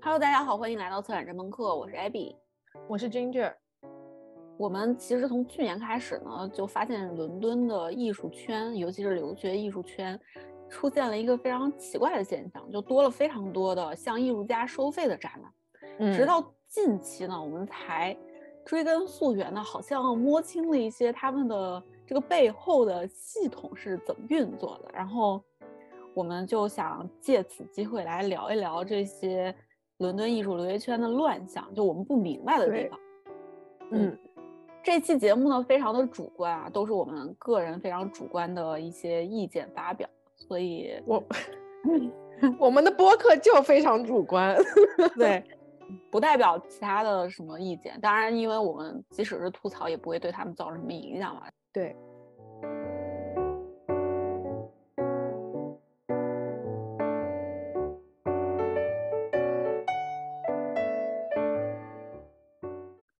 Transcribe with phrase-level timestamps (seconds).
[0.00, 2.36] Hello，大家好，欢迎来到策展这门课，我是 Abby，
[2.86, 3.52] 我是 Ginger。
[4.56, 10.16] 我们其实从去年开始呢，就发现伦敦的艺术圈，尤其是留学艺术圈，
[10.68, 15.52] 出现了一个非常奇怪的现象，就多了非常多的向艺术家收费的展览。
[15.98, 18.16] 嗯直到近期呢，我们才
[18.64, 24.90] 追根溯源的，好像摸清了一些他们的这个背后的系统是怎么运作的。
[24.94, 25.44] 然后，
[26.14, 29.54] 我们就想借此机会来聊一聊这些
[29.98, 32.98] 伦敦艺术留学圈的乱象，就我们不明白的地方。
[33.90, 34.18] 嗯，
[34.82, 41.22] 这期节目呢，非常的主观啊，都是我们个人非常主观的一些意见发表，所以我
[42.58, 44.56] 我们的播客就非常主观。
[45.14, 45.44] 对，
[46.10, 48.00] 不代表其他的什么意见。
[48.00, 51.42] 当然，因为我们即使是吐槽，也不会对他们造成什么影响嘛。
[51.72, 51.94] 对，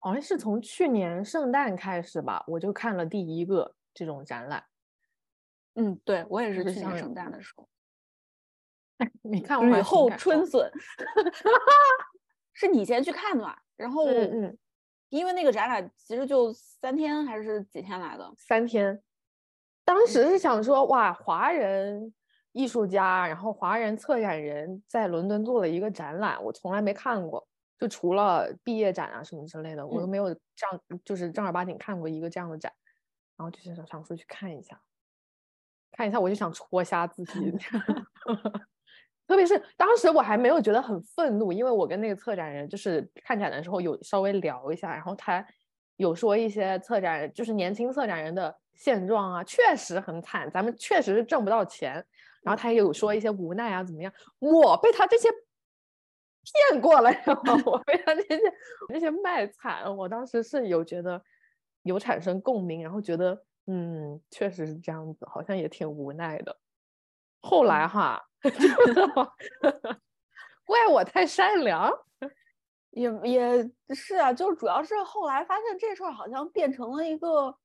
[0.00, 4.64] 好像是从去年圣诞开始吧，我就看了第一个这种展览。
[5.74, 7.68] 嗯，对我也是去年圣诞的时候，
[9.22, 10.72] 你看我后春 笋，
[12.54, 13.62] 是你先去看的吧？
[13.76, 14.58] 然后，嗯嗯，
[15.08, 19.02] 因为那个展览其实就三天还是几天来的，三天。
[19.84, 22.12] 当时是想说，哇，华人
[22.52, 27.48] 艺术家，然后华人策展人在伦敦做了一个展览，我从来没看过，
[27.78, 30.08] 就除了毕业展啊什么之类的，我都嗯。
[30.08, 32.70] 没有这样，就是正儿八经看过一个这样的展，
[33.36, 34.78] 然后就是想想说去看一下，
[35.92, 37.32] 看一下我就想戳瞎自己，
[39.28, 45.46] 特别是当时我还没有觉得很愤怒，因为我跟那个策展人就是看展的时候有稍微聊一下，然后他
[45.96, 52.04] 有说一些策展人，就是年轻策展人的现状啊，确实很惨，咱们确实是挣不到钱。
[52.42, 54.10] 然后他也有说一些无奈啊，怎么样？
[54.38, 55.28] 我被他这些
[56.70, 58.40] 骗过了，然后我被他这些
[58.88, 61.22] 这些卖惨，我当时是有觉得
[61.82, 66.56] 有产生共鸣，然后觉得嗯，确实是这样子，好像也挺无奈的。
[67.40, 68.22] 后来哈，
[70.64, 71.92] 怪我太善良。
[72.90, 77.56] 也也是啊，就主要是后来发现这事儿好像变成了一个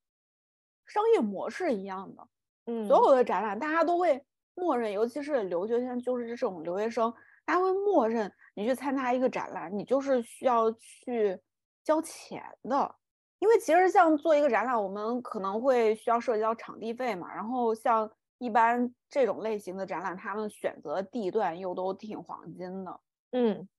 [0.86, 2.28] 商业模式一样的。
[2.66, 4.24] 嗯所有的展览，大家都会
[4.54, 7.12] 默认，尤其是留学生，就是这种留学生，
[7.46, 11.40] 大家会默认你去参加一个展览，你就是需要去
[11.84, 12.96] 交钱的。
[13.40, 18.10] 因为其实像做一个展览，我们可能会需要涉及到场地费嘛，然后像
[18.44, 23.00] 一般这种类型的展览，他们选择地段又都挺黄金的，
[23.32, 23.70] 嗯，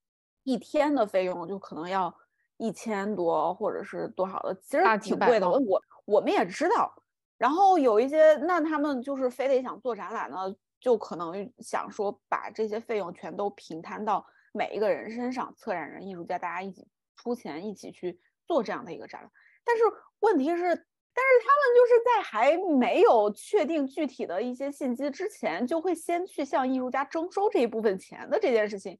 [0.41, 2.11] 一天的费用就可能要
[2.57, 5.47] 一千多或者是多少的，其实挺贵的。
[5.47, 6.91] 哦我我们也知道，
[7.37, 19.31] 然后有一些，那他们就是非得想做展览呢，就可能想说把这些费用全都平摊到每一个人身上，策展人、艺术家，大家一起出钱一起去做这样的一个展览。
[19.63, 19.83] 但是
[20.21, 28.99] 问题是，但是他们就是在还没有确定具体的一些信息之前，就会先去向艺术家征收这一部分钱的这件事情，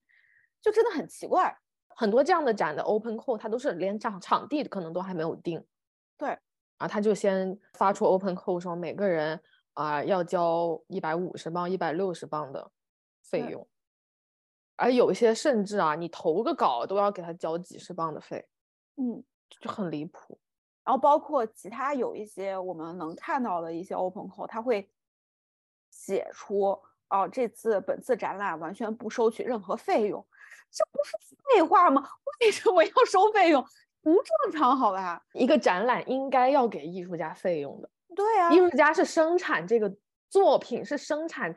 [0.62, 1.54] 就真的很奇怪。
[1.90, 5.62] 很多这样的展的 open call，它都是连场场地可能都还没有定，
[6.18, 6.40] 对，
[6.78, 9.38] 啊，他就先发出 open call 说每个人
[9.74, 12.72] 啊、要交一百五十磅、一百六十磅的
[13.24, 13.68] 费用，
[14.78, 18.48] 而有一些甚至啊，你投个稿都要给他交几十磅的费，
[18.96, 19.22] 嗯。
[19.62, 20.40] 就很离谱。
[20.86, 24.88] 然后包括其他有一些我们能看到的一些 open call，它会
[25.90, 26.80] 写出
[27.10, 30.26] 哦，这次本次展览完全不收取任何费用，
[30.72, 32.08] 这不是废话吗？
[32.42, 33.66] 为什么要收费用？
[34.02, 35.26] 不正常，好吧？
[35.34, 39.92] 一个展览应该要给艺术家费用的，对啊艺，术家是生产这个
[40.30, 41.56] 作品，是生产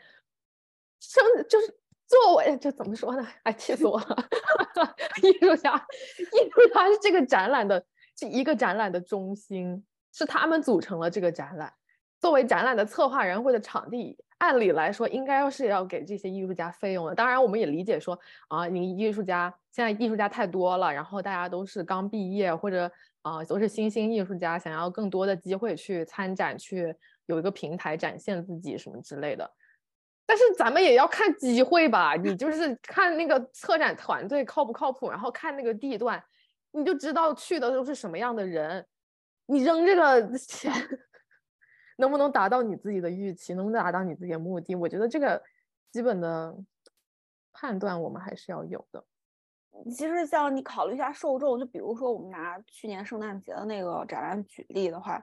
[1.01, 3.29] 生就是作为这怎么说呢？
[3.43, 4.27] 哎，气死我了！
[5.23, 5.75] 艺术家，
[6.19, 7.85] 艺术家是这个展览的
[8.19, 11.73] 这一个展览的中心，是他们组成了这个展览。
[12.19, 17.15] 作为展览的策划人或者场地，按理来说应该要是要给这些艺术家费用的。
[17.15, 18.19] 当然，我们也理解说
[18.49, 22.91] 啊，你艺术家现在艺术家太多了，然后大家都是刚毕业或者
[23.23, 26.93] 啊都是新兴艺术家，想要更多的机会去参展，去
[27.27, 29.49] 有一个平台展现自己什么之类的。
[30.27, 36.21] 但是咱们也要看机会吧，你就是看那个策展团队靠不靠谱，然后看那个地段，
[36.73, 38.87] 你就知道去的都是什么样的人。
[39.47, 40.73] 你扔这个 钱，
[41.97, 44.75] 能不能达到你自己的预期，能不能达到你自己的目的？
[44.75, 45.43] 我觉得这个
[45.91, 46.55] 基本的
[47.53, 49.05] 判断我们还是要有的。
[49.91, 55.23] 其实像你考虑一下受众，就比如说我们拿去年圣诞节的那个展览举例的话，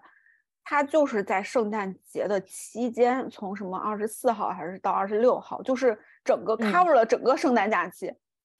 [0.63, 8.12] 它就是在圣诞节的期间，从什么二十四号还是到二十六号，就是整个 cover 了整个圣诞假期。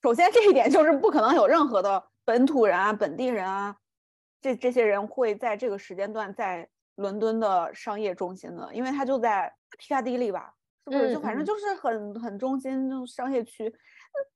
[0.04, 3.78] 首先这一点就是不可能有任何的本土人啊、本地人啊，
[4.42, 11.14] 这这些人会在这个时间段在伦敦的商业中心的，因为它就在皮卡迪利吧，是不是？
[11.14, 13.64] 就反正就是很很中心，就商业区，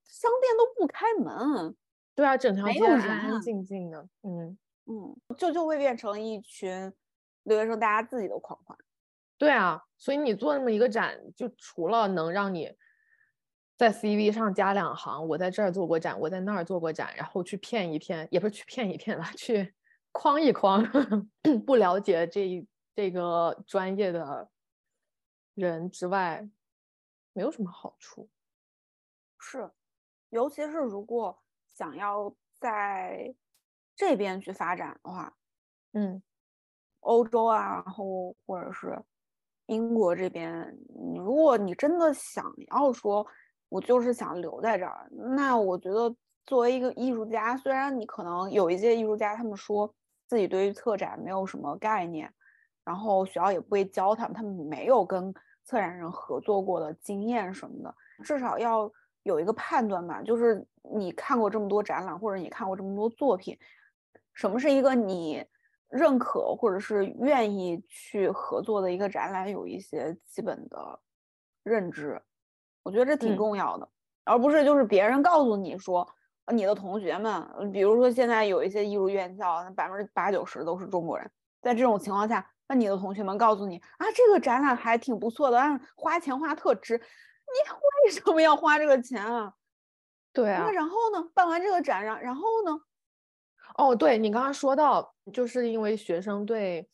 [0.05, 1.75] 商店都不开门。
[2.15, 4.07] 对啊，整条街安安静静的。
[4.23, 6.93] 嗯嗯，就就会变成一群。
[7.43, 8.77] 留学生大家自己的狂欢，
[9.37, 12.71] 对啊，所以你做那么一个展，就除了能让你
[13.79, 19.73] 在 CV 上加两行，我在这儿做过展，我在那儿做过展，然后去骗一骗，也不是去骗一骗了，去
[20.11, 20.83] 框一框
[21.65, 24.49] 不了解这这个专业的
[25.53, 26.45] 人之外，
[27.31, 28.29] 没有什么好处。
[29.39, 29.71] 是，
[30.31, 33.33] 尤其是如果想要在
[33.95, 35.33] 这边去发展的话，
[35.93, 36.21] 嗯。
[36.99, 39.01] 欧洲啊，然后或者是
[39.67, 40.77] 英国这边，
[41.15, 43.25] 如果你真的想要说，
[43.69, 46.13] 我就是想留在这儿，那我觉得
[46.45, 49.93] 作为一个艺术家，虽然你可能有一些艺术家，他们说
[50.27, 52.33] 自己对于策展没有什么概念，
[52.83, 55.33] 然后学校也不会教他们，他们没有跟
[55.63, 58.91] 策展人合作过的经验什么的，至少要
[59.23, 63.57] 有一个判断吧，就是你看过这么多展览，或者你看过这么多作品，
[64.33, 65.45] 什么是一个你。
[65.91, 70.99] 认可或者是愿意去合作的一个展览，有一些基本的
[71.63, 72.21] 认知，
[72.83, 73.87] 我觉得这挺重要的，
[74.23, 76.07] 而不是就是别人告诉你说，
[76.53, 81.29] 你的同学们，比如说现在有一些艺术院校，那百分之八九十都是中国人，
[81.61, 87.71] 在这种情况下，那你的同学们告诉你啊，这个展览还挺不错的，啊，花钱花特值，你
[88.05, 89.53] 为什么要花这个钱啊？
[90.31, 91.29] 对啊，那然后呢？
[91.33, 92.79] 办完这个展，然然后呢？
[93.75, 96.87] 哦，对你刚刚说到，就是因为学生对，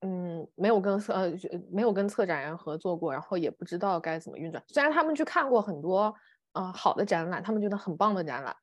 [0.00, 1.32] 嗯，没有跟策呃
[1.70, 4.62] 没有跟策展人合作过，然后也不知道该怎么运转。
[4.68, 6.14] 虽然他们去看过很多
[6.52, 8.54] 呃好的展览，他们觉得很棒的展览，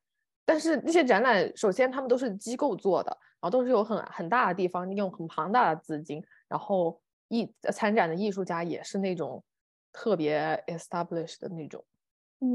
[0.45, 3.09] 但是那些展览首先他们都是机构做的，
[3.41, 9.43] 然后都是有很很大的地方，用很庞大的资金，然后艺参展的艺术家也是那种
[9.91, 11.83] 特别 established 的那种，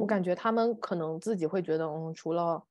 [0.00, 2.62] 我感觉他们可能自己会觉得，嗯，除了。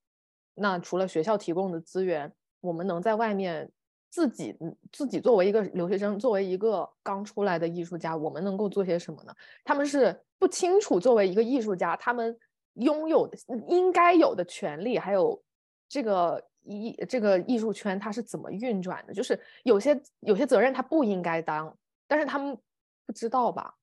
[0.61, 3.71] 那除了学校提供的资源，我们能在外面
[4.09, 4.55] 自己
[4.91, 9.33] 自己作为一个留学生，作为一个刚出来的艺术家，我们能够做些什么呢？
[9.63, 12.37] 他们是不清楚作为一个艺术家，他们
[12.73, 15.41] 拥有的应该有的权利，还有
[15.87, 19.13] 这个艺这个艺术圈它是怎么运转的？
[19.13, 21.77] 就是有些有些责任他不应该当，
[22.07, 22.57] 但是他们
[23.05, 23.75] 不知道吧，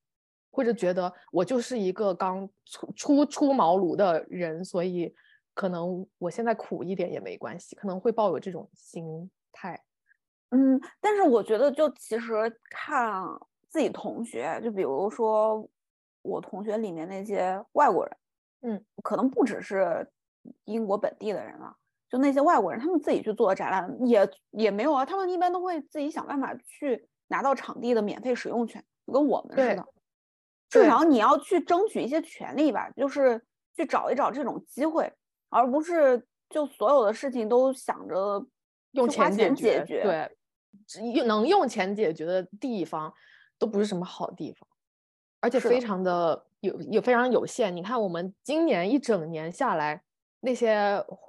[0.51, 5.15] 或者觉得我就是一个刚出初出茅庐的人，所以。
[5.55, 9.83] 可能我现在苦一点也没关系，可能会抱有这种心态。
[10.57, 13.23] 嗯，但是我觉得，就其实看
[13.69, 15.69] 自己同学，就比如说
[16.23, 18.17] 我同学里面那些外国人，
[18.63, 20.09] 嗯，可能不只是
[20.65, 21.77] 英国本地的人了，
[22.09, 29.87] 就那些外国人，他们自己去做展览也也没有啊，他们一般都会自己想办法去拿到场地的免费使用权，就跟我们似的。
[30.69, 33.45] 至少你要去争取一些权利吧，就是
[33.77, 35.13] 去找一找这种机会。
[35.49, 38.45] 而不是就所有的事情都想着
[38.91, 39.55] 用钱解
[39.87, 40.29] 决，对，用
[41.27, 43.13] 能用钱解决的地方
[43.59, 44.69] 都不是什么好地方，
[45.41, 47.75] 而且非常的有也非常有限。
[47.75, 50.03] 你看，我们今年一整年下来，
[50.41, 50.75] 那些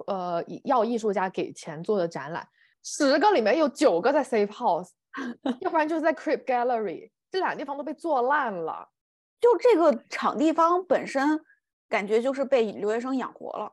[0.06, 2.48] 呃要艺术家给钱做的展览，
[2.82, 4.90] 十个里面有九个在 Safe House，
[5.60, 8.88] 要不然就是在 Crypt Gallery，这俩地方都被做烂了。
[9.40, 11.40] 就这个场地方本身，
[11.88, 13.72] 感觉就是被留学生养活了。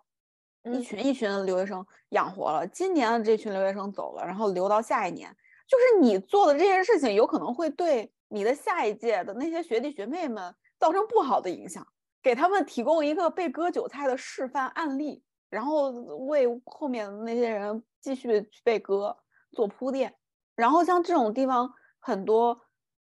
[0.72, 5.30] 一群一群的留学生养活了，今年的这群留学生走了，然后留到下一年，
[5.68, 11.86] 就是你做的这件事情，有可能会对你的下一届的那些学弟学妹们造成不好的影响，
[12.22, 15.90] 给他们提供一个被割韭菜的示范案例，然后
[16.28, 19.18] 为后面的那些人继续被割
[19.52, 20.14] 做铺垫。
[20.56, 22.60] 然后像这种地方很多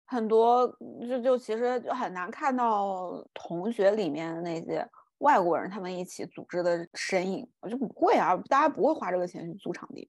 [0.07, 0.67] 很多，
[1.09, 4.89] 就就其实就很难看到同学里面的那些。
[5.19, 10.09] 外国人他们一起组织的身影，我就不会啊，大家不会花这个钱去租场地。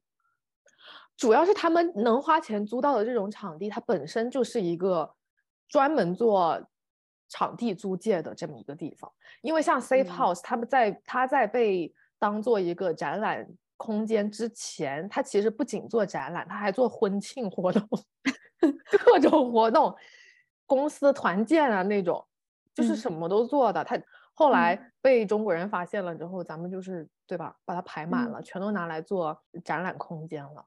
[1.19, 5.13] 主要是他们能花钱租到的这种场地，它本身就是一个
[5.67, 6.65] 专门做
[7.27, 9.11] 场地租借的这么一个地方。
[9.41, 13.45] 因为像 Safe House，他们在他在被当做一个展览
[13.75, 17.85] 空间之前，他其实不仅做展览，他还做婚庆活动，
[19.05, 19.93] 各种活动，
[20.65, 22.25] 公司团建啊那种，
[22.73, 23.83] 就是什么都做的。
[23.83, 24.01] 他。
[24.33, 30.65] 后来被中国人发现了之后，咱们就是对吧，把它排满了，全都拿来做展览空间了。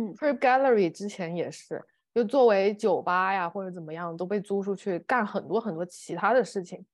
[0.00, 6.84] 嗯 p r e Gallery 之前也是，就作为酒吧呀或者怎么样都被租出去干很多很多其他的事情。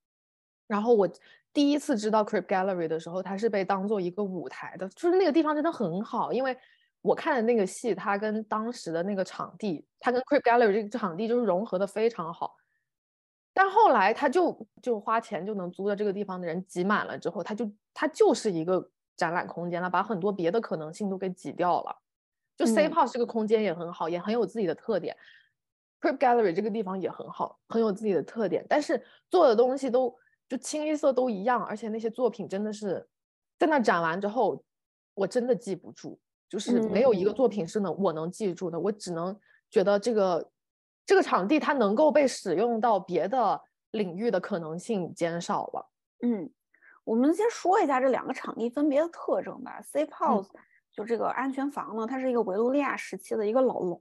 [0.66, 1.08] 然后我
[1.52, 6.56] 第一次知道 Crypt Gallery 的时候，它是被当做一个舞台的，就是那个地方真的很好，因为
[7.00, 12.56] 我看的那个戏，它跟当时的那个场地，它跟 Crip Gallery 这个场地就是融合的非常好。
[13.54, 21.96] 但后来他就就花钱就能租的这个地方的人挤满了之后，他就他就是一个展览空间了，把很多别的可能性都给挤掉了。
[22.56, 25.16] 就 Safe House 这个空间也很好，也很有自己的特点。
[26.00, 30.14] Crypt Gallery 这个地方也很好，很有自己的特点，但是做的东西都
[30.48, 33.06] 就清一色都一样，而且那些作品真的是
[33.58, 34.62] 在那展完之后，
[35.14, 39.38] 我真的记不住，就是没有一个作品是能我能记住的，我只能
[39.70, 40.50] 觉得这个。
[41.08, 45.88] 这个场地它能够被使用到别的领域的可能性减少了。
[46.22, 46.50] 嗯，
[47.04, 49.80] 我们先说一下这两个场地分别的特征吧。
[49.82, 50.48] Safe House
[50.96, 54.00] 就这个安全房呢，它是一个维多利亚时期的一个老楼，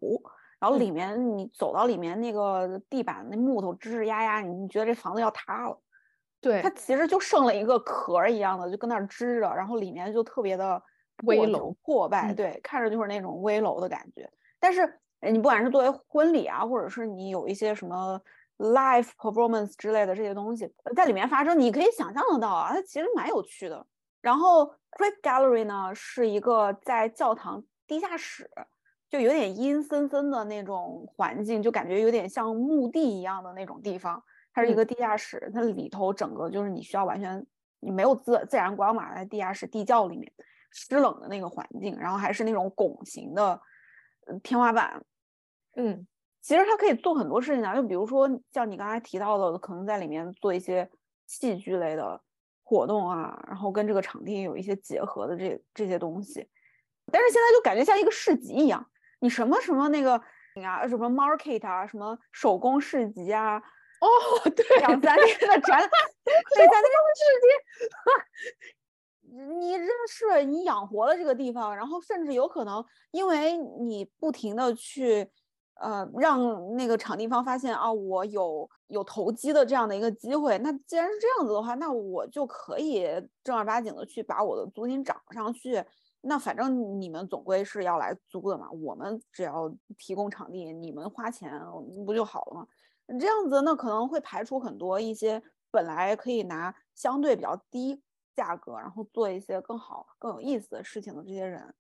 [0.60, 5.80] 然后里面你走到里面那个地板那木头吱吱呀呀，你觉得这房子要塌了。
[6.40, 10.82] 对，它其实就剩了一个壳一样的，就跟那儿支着，然后里面就特别的
[11.24, 14.28] 危楼破败，对，看着就是那种危楼的感觉，
[14.60, 15.00] 但是。
[15.22, 18.22] 你不管是作为婚礼啊，或者是你有一些什么
[18.60, 23.84] live performance 之类的这些东西在里面发生，你可以想象得到啊，它其实蛮有趣的。
[24.26, 28.50] 然后 Crypt Gallery 呢是一个在教堂地下室，
[29.08, 34.24] 就有点阴森森的那种环境，就感觉有点像墓地一样的那种地方。
[34.52, 37.46] 它是一个地下室，它里头整个就是你需要完全
[37.82, 40.32] 你没有自自然光嘛，在地下室地窖里面
[40.72, 43.62] 湿冷的那个环境，然后还是那种拱形的
[44.42, 45.06] 天花板。
[45.76, 46.08] 嗯，
[46.42, 50.90] 其实它可以做很多事情啊，就比如说像你刚才提到的，可能在里面做一些
[51.28, 52.20] 戏剧类的
[52.66, 56.46] 活动啊，然后跟这个场地有一些结合的这这些东西。
[57.12, 58.84] 但是现在就感觉像一个市集一样，
[59.20, 60.20] 你什么什么那个
[60.66, 63.58] 啊，什么 market 啊，什么手工市集啊，
[64.02, 64.10] 哦，
[64.50, 65.90] 对，两三天的展览，
[66.56, 67.24] 对，在那个市
[69.30, 75.30] 集， 你真的是你养活了这个地方，然后甚至有可能因为你不停的去。
[75.76, 80.58] 呃，让那个场地方发现啊，我有有投机的这样的一个机会。
[80.60, 83.06] 那既然是这样子的话，那我就可以
[83.44, 85.84] 正儿八经的去把我的租金涨上去。
[86.22, 91.52] 那反正你们总归是要来租的嘛，我们只要提供场地，你们花钱
[92.06, 92.68] 不就好了吗？
[93.20, 98.02] 这样子，那可能会排除很多一些本来可以拿相对比较低
[98.36, 101.76] 价格，然后做一些更好、更有意思的事情的这些人，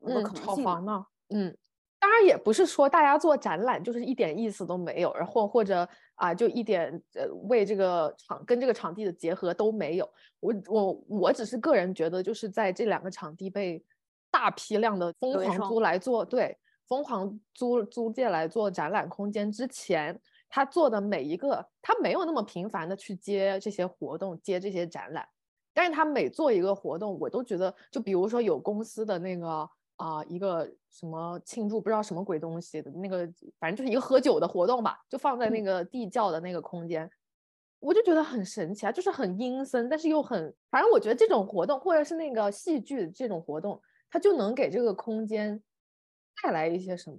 [0.00, 1.56] 嗯，炒房呢，嗯。
[2.02, 10.10] 当然也不是说大家做展览就是一点意思都没有，然后或者啊就一点呃为这个场跟这个场地的结合都没有。
[10.40, 13.80] 我我我只是个人觉得，就是在这两个场地被
[14.32, 25.24] 大批量的疯狂租来做，对，疯狂租租借来做展览空间之前，他做的每一个，他没有那么频繁的去接这些活动，接这些展览，
[25.72, 29.70] 但是他每做一个活动，我都觉得，就比如说有公司的那个。
[29.96, 33.18] 啊，一个什么庆祝不知道什么鬼东西的那个，
[33.60, 37.08] 反正就是一个喝酒的活动吧，就放在那个地窖的那个空间，
[37.78, 43.80] 我就觉得很神奇啊，就是很阴森，但是又很，反正我觉得这种活动或者是那个戏剧这种活动，
[44.10, 45.62] 它就能给这个空间
[46.42, 47.18] 带来一些什么。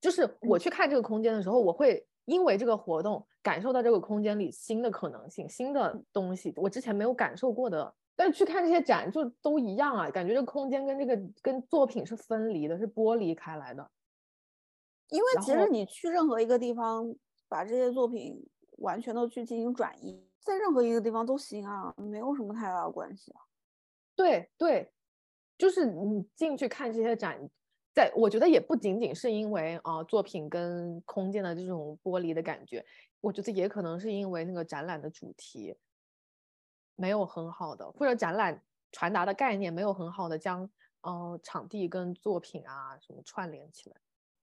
[0.00, 7.94] 就是我去看这个空间的时候，我会因为这个活动感受到这个空间里新的可能性、新的东西，我之前没有感受过的。
[8.18, 13.88] 但去看这些展就都一样啊，感觉这空间跟这个跟作品是分离的，是剥离开来的。
[15.10, 17.14] 因为其实你去任何一个地方，
[17.48, 18.44] 把这些作品
[18.78, 23.40] 完全都去进行转移，在任何一个地方都行啊，没有什么太大的关系啊。
[24.16, 24.92] 对对，
[25.56, 27.38] 就是你进去看这些展，
[27.94, 32.84] 在我觉得也不仅仅是因为啊作品跟空间的这种剥离的感觉，
[33.20, 35.76] 我觉得也可能是因为那个展览的主题。
[36.98, 40.68] 没有很好的，或者展览传达的概念没有很好的将
[41.02, 43.96] 呃场地跟作品啊什么串联起来。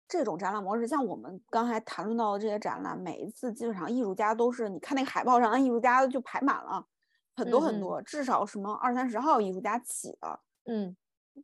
[0.07, 6.85] 这种展览模式，像我们刚才谈论到的这些展览，每一次基本上艺术家都是，你看那个海报上，那艺术家就排满了
[7.35, 10.95] 很多很多，至少什么二三十号艺术家起的，嗯，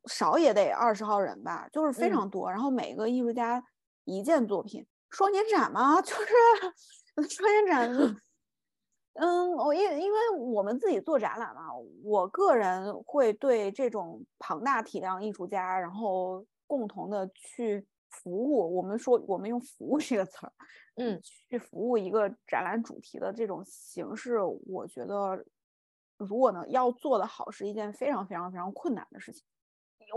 [0.06, 2.52] 少也得二十号人吧，就是非常多。
[2.52, 3.64] 然后每个艺术家
[4.04, 8.22] 一件作品，双年展嘛， 就是双年展。
[9.20, 11.68] 嗯，我因因为我们自己做展览嘛，
[12.04, 20.54] 我个人会对这种庞大体量艺术家，然后共同的去服务，我们说我们用“服务”这个词儿，
[20.96, 25.46] 嗯，去服务一个展览主题的这种形式，我觉得
[26.18, 29.44] 如果呢要做的好，是一件非常非常非常困难的事情。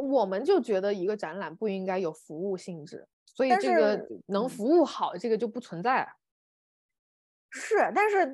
[0.00, 6.08] 我们就觉得一个展览不应该有服务性质，所以这个能嗯服务好，这个就不存在。
[7.52, 8.24] 是，但是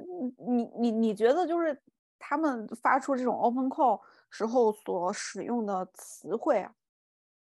[0.47, 1.79] 你你你觉得就是
[2.19, 6.73] 他们发出这种 open call 时候所使用的词汇啊，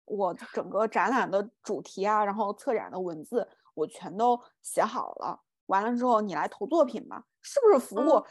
[0.07, 8.15] 我整个展览的主题啊，然后策展的文字我全都写好了，完了之后你来投作品吧，是不是服务？
[8.17, 8.25] 嗯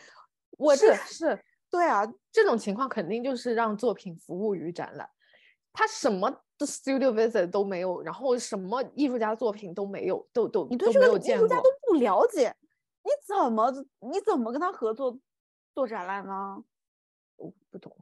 [0.57, 5.07] 我这是是，对啊，这种情况肯定就是让作品服务于展览，
[5.71, 12.55] 他什么的 studio visit 都没有，然后什么艺术家作品都没有，都都你对这个艺术家都不了解，
[13.07, 13.71] 你怎么
[14.11, 15.17] 你怎么跟他合作
[15.73, 16.61] 做展览呢？
[17.37, 17.95] 我不懂，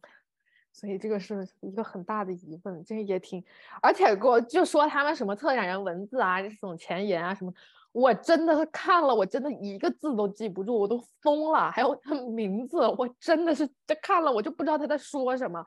[0.71, 3.43] 所以这个是一个很大的疑问，这个也挺，
[3.83, 7.53] 而且给我就说他们什么策展人文字啊，这种前言啊什么，
[7.91, 11.69] 我真的看了，我真的一个字都记不住，我都疯了。
[11.69, 15.63] 还有他名字，我真的是这看了我就不知道他在说什么。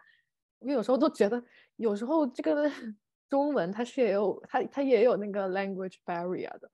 [0.59, 1.40] 我有时候都觉得，
[1.76, 2.68] 有时候这个
[3.30, 6.71] 中文它是也有它它也有那个 language barrier 的，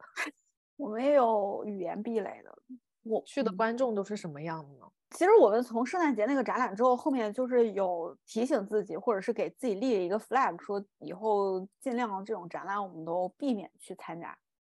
[0.76, 2.58] 我们也有语言壁垒的。
[3.02, 4.86] 我去的嗯观众都是什么样的呢？
[5.10, 14.36] 其实我们从圣诞节那个展览之后，后面就是有提醒自己，或者是给自己立了一个 flag，说以后尽量这种展览我们都避免去参加，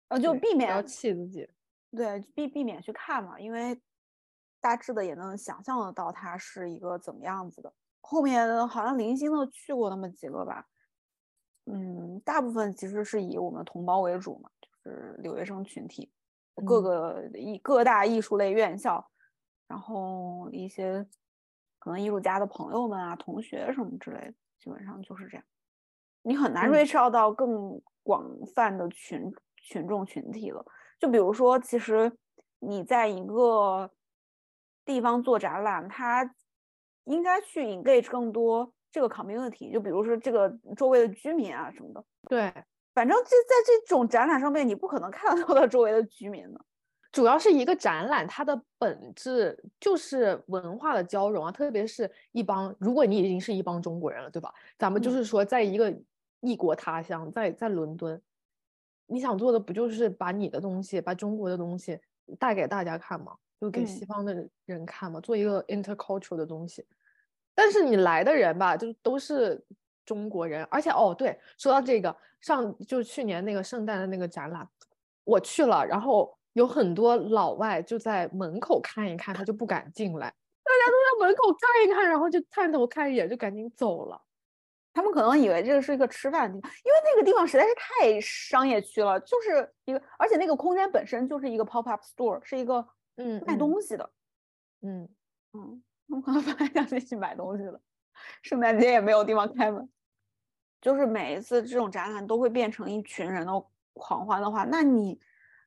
[0.09, 1.49] 呃，就避免要气自己。
[1.97, 3.81] 对避避免去看嘛，因为
[4.61, 7.73] 大致的也能想象得到它是一个怎么样子的。
[8.01, 10.67] 后面好像零星的去过那么几个吧，
[11.67, 14.51] 嗯，大部分其实是以我们同胞为主嘛，
[14.85, 16.11] 就是留学生群体，
[16.67, 19.05] 各嗯个艺各大艺术类院校，
[19.67, 21.07] 然后一些
[21.79, 25.45] 可能艺术家的朋友们啊、同学什么之类的，基本上就是这样。
[26.23, 28.25] 你很难嗯 reach out 到更广
[28.55, 30.65] 泛的群群众群体了。
[30.99, 32.11] 就比如说，其实
[32.61, 33.91] 你在一个
[34.85, 36.35] 地方做展览，它
[37.05, 42.05] 应该去 engage 更多这个 community，就比如说这个周围的居民啊什么的。
[42.27, 42.65] 对，
[42.95, 46.61] 反正这在这种展览上面，你不可能看得到到周围的居民的。
[47.11, 54.53] 主要是一个展览，它的本质就是文化的交融啊，特别是一帮，如果你已经是一帮中国人了，对吧？
[54.79, 55.95] 咱们就嗯是说，在一个
[56.41, 58.21] 异国他乡，在在伦敦，
[59.07, 62.01] 你想做的不就是把你的东西，把中国的东西
[62.39, 63.37] 带给大家看吗？
[63.61, 66.85] 就给西嗯方的人看嘛，做一个 intercultural 的东西。
[67.55, 69.65] 但是你来的人吧，就都是
[70.05, 74.69] 中国人，而且哦，对，说到这个，上就去年那个圣诞的那个展览，
[75.25, 80.27] 我去了，然后有很多老外就在门口看一看，他就不敢进来，
[80.63, 84.21] 大家都在门口看一看，然后就探头看一眼就赶紧走了。
[84.93, 92.87] 他们可能以为这个是一个吃饭的地方，因为那个地方实在是太商业区了，就是一个，而且那个空间本身就是一个 pop up store，是一个
[93.17, 94.09] 嗯卖东西的。
[94.83, 95.09] 嗯，
[95.53, 97.81] 嗯，他们可能本来想进去买东西的，
[98.43, 99.89] 圣诞节也没有地方开门。
[100.85, 105.19] 就是每一次这种展览都会变成一群人的狂欢的话，那你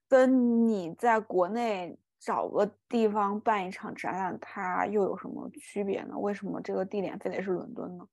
[0.08, 6.15] 跟你在国内找个地方办一场展览，它又有什么区别呢？
[6.19, 8.08] 为什么这个地点非得是伦敦呢？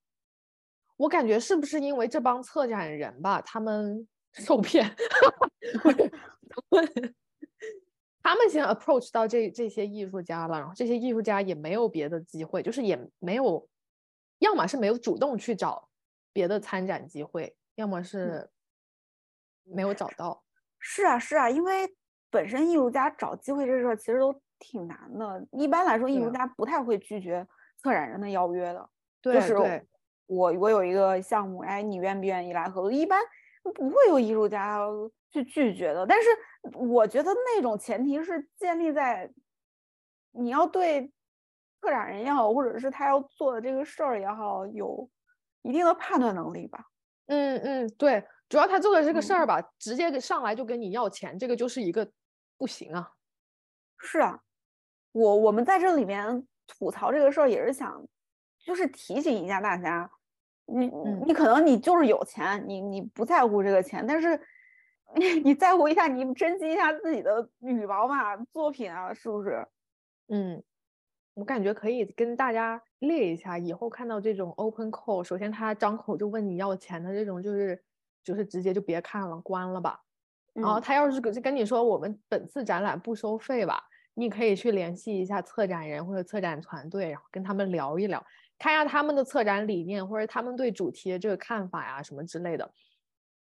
[0.96, 4.90] 我感觉是不是因为这帮策展人吧，他们 受骗，
[5.82, 7.14] 不是他们
[8.22, 13.68] 他们先 approach 到这这些艺术家了，然后这些艺术家也没有别的机会，就是也没有，
[14.38, 15.86] 要么是没有主动去找
[16.34, 18.50] 别的参展机会，要么是
[19.62, 20.44] 没有找到。
[20.78, 21.96] 是啊，是啊，因为
[22.28, 25.46] 本身艺术家找机会这事儿其实都挺难的。
[25.52, 27.46] 一般来说，艺术家不太会拒绝
[27.78, 28.90] 策展人的邀约的。
[29.22, 29.86] 对就是，
[30.26, 32.92] 我我有一个项目，哎，你愿不愿意来合作？
[32.92, 33.18] 一般
[33.74, 34.80] 不会有艺术家
[35.30, 36.06] 去拒绝的。
[36.06, 36.28] 但是
[36.76, 39.32] 我觉得那种前提是建立在
[40.32, 41.10] 你要对
[41.80, 45.08] 策展人也好，或者是他要做的这个事儿也好，有
[45.64, 46.86] 一定的判断能力吧。
[47.26, 52.08] 嗯嗯，对，主要他做的这个事嗯儿吧，直接给上来就跟你要钱，这个就是一个
[52.56, 53.10] 不行啊。
[53.98, 54.40] 是啊，
[55.12, 58.06] 我我们在这里面吐槽这个事儿，也是想
[58.64, 60.10] 就是提醒一下大家，
[60.66, 64.38] 你嗯你可能你就是有钱，你你不在乎这个钱，但是
[65.16, 69.66] 你 你在乎一下，你珍惜一下自己的羽毛嘛，作品啊，是不是？
[70.28, 70.62] 嗯，
[71.34, 77.82] 我感觉可以跟大家列一下，以后看到这种 open call，首先他张口就问你要钱的这种，就是
[78.22, 80.00] 就是直接就别看了，关了吧。
[80.52, 80.82] 然后嗯。
[80.82, 83.82] 他要是跟跟你说我们本次展览不收费吧，
[84.14, 88.24] 你可以去联系一下策展人或者策展团队，然后跟他们聊一聊，
[88.58, 92.70] 看一下他们的策展理念或者他们对主题的这个看法呀什么之类的，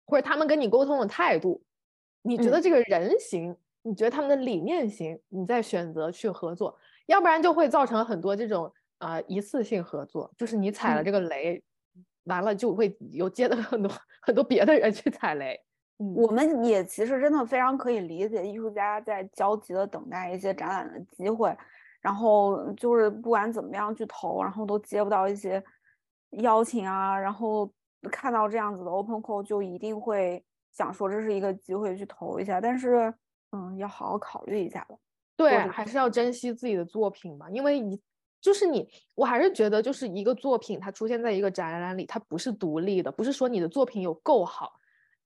[0.05, 1.63] 或者他们跟你沟通的态度，
[2.21, 2.61] 你觉得嗯。
[2.61, 11.61] 这个人行，你觉得他们的理念行，你再选择去合作，要不然就会造成很多这种呃一次性合作，就是你踩了嗯这个雷，
[12.25, 15.59] 完了就会有接的很多 很多别的人去踩雷。
[16.15, 21.53] 我们也其实真的非常可以理解艺术家在焦急的等待一些展览的机会，
[21.99, 25.61] 然后就是不管怎么样去投，然后都接不到一些
[26.41, 27.69] 邀请啊，然后
[28.09, 33.13] 看到这样子的 open call 就一定会想说这是一个机会去投一下，但是
[33.51, 34.95] 嗯，要好好考虑一下吧。
[35.35, 37.99] 对，还是要珍惜自己的作品嘛，因为你
[38.41, 44.73] 就是你，我还是觉得就是一个作品它出现在一个展览里，它不是独立的，不是说你的作品有够好。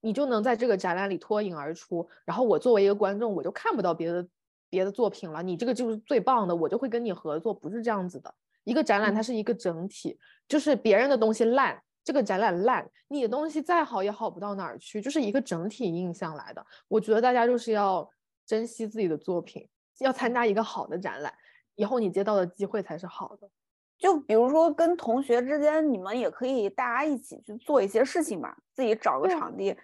[0.06, 4.28] 你就能在这个展览里脱颖而出，然后我作为一个观众，我就看不到别的
[4.70, 5.42] 别的作品了。
[5.42, 8.36] 你这个就是最棒的，我就会跟你合作，不是这样子的。
[8.66, 16.66] 一个展览它是一个整体，就是别人的东西烂，这个展览烂，你的东西再好也好不到哪儿去，就是一个整体印象来的。
[16.90, 18.06] 我觉得大家就是要
[18.46, 19.66] 珍惜自己的作品，
[20.00, 21.34] 要参加一个好的展览，
[21.76, 23.50] 以后你接到的机会才是好的。
[23.98, 29.76] 就比如说跟同学之间，你们也可以大家一起去做一些事情嘛，自己找个场地。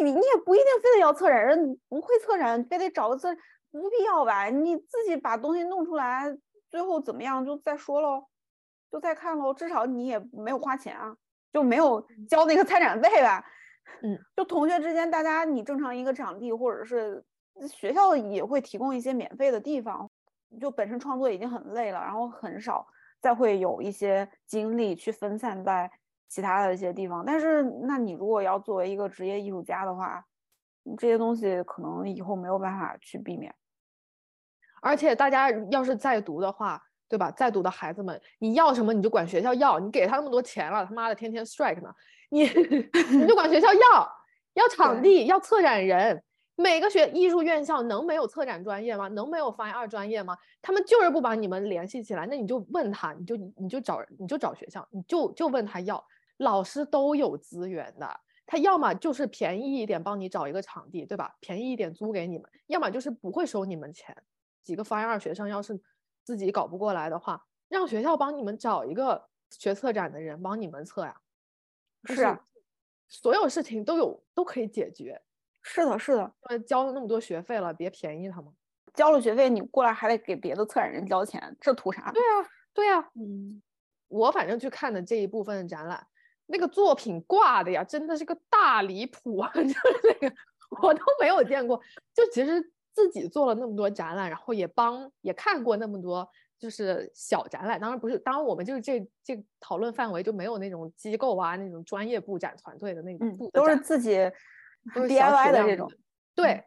[0.00, 3.34] 你你也不一定非得要策展人，不会策展非得找个策，
[3.72, 4.46] 不必要吧？
[4.46, 6.36] 你自己把东西弄出来，
[6.70, 8.26] 最后怎么样就再说喽，
[8.90, 9.52] 就再看喽。
[9.52, 11.16] 至少你也没有花钱啊，
[11.52, 13.44] 就没有交那个参展费吧？
[14.02, 17.24] 嗯， 就同学之间，大家你正常一个场地，或者是
[17.68, 20.08] 学校也会提供一些免费的地方，
[20.60, 22.86] 就本身创作已经很累了，然后很少
[23.20, 25.90] 再会有一些精力去分散在。
[26.28, 30.24] 其他的一些地方，但是那你如果要作为一个职业艺术家的话，
[30.96, 33.54] 这些东西可能以后没有办法去避免。
[34.80, 37.30] 而且大家要是在读的话，对吧？
[37.32, 41.94] 在读的孩子们，你要什么你就管学校要，你给他那么多钱了，他妈的天天 strike 呢，
[42.30, 42.44] 你
[43.12, 44.12] 你就管学校要，
[44.54, 46.24] 要场地，要策展人。
[46.54, 49.08] 每个学艺术院校能没有策展专业吗？
[49.08, 50.36] 能没有 fine art 专业吗？
[50.60, 56.04] 他们就是不把你们联系起来，那你就问他，你就你就找你就找学校，你就就问他要。
[56.38, 61.36] 老师都有资源的，他要么就是便宜一点帮你找一个场地，对吧？
[61.38, 64.16] 便宜一点租给你们，要么就是不会收你们钱。
[64.64, 65.80] 几个翻二学生要是
[66.24, 71.20] 自己搞不过来的话，让学校帮你们找一个学策展的人帮你们策呀。
[72.04, 72.40] 是啊，
[73.06, 75.22] 所有事情都有都可以解决。
[75.62, 76.32] 是的，是的。
[76.66, 78.52] 交了那么多学费了，别便宜他们。
[78.94, 82.12] 交了学费，你过来还得给别的策展人交钱，这图啥？
[82.12, 83.10] 对啊，对啊。
[83.14, 83.62] 嗯，
[84.08, 86.06] 我反正去看的这一部分的展览。
[86.46, 89.50] 那个作品挂的呀，真的是个大离谱啊！
[89.54, 90.34] 就是那个
[90.82, 91.80] 我都没有见过。
[92.12, 92.60] 就其实
[92.92, 97.80] 自己做了那么多展览，然后也帮也看过那么多就是小展览。
[97.80, 104.18] 当然不是，当然我们就是这这讨论范围就没有那种机构啊，那种专业布展团队的那种布都是自己
[104.94, 105.90] DIY 的这种。
[106.34, 106.64] 对，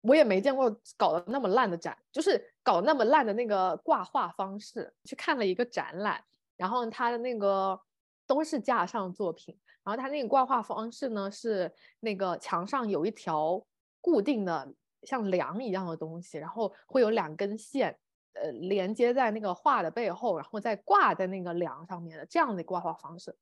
[0.00, 4.94] 我也没见过搞得那么烂的展，就是搞那么烂的那个挂画方式。
[5.04, 6.22] 去看了一个展览，
[6.56, 7.80] 然后他的那个。
[8.28, 13.58] 都是架上作品，然后它那个挂画方式呢是那个墙上有一条
[14.02, 14.70] 固定的
[15.04, 17.98] 像梁一样的东西，然后会有两根线，
[18.34, 23.34] 呃，连接在那个画的背后，然后再挂在那个梁上面的这样的挂画方式，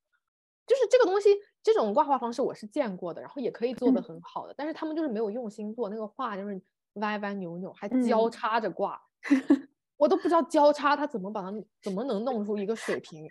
[0.67, 1.29] 就是这个东西，
[1.63, 6.61] 这种挂画方式我是见过的，然后也可以做的很好的，但是他们就是没有用心做，那个画就是
[6.95, 9.01] 歪歪扭扭，还交叉着挂，
[9.97, 11.51] 我都不知道交叉它怎么把它
[11.81, 13.27] 怎么能弄出一个水平。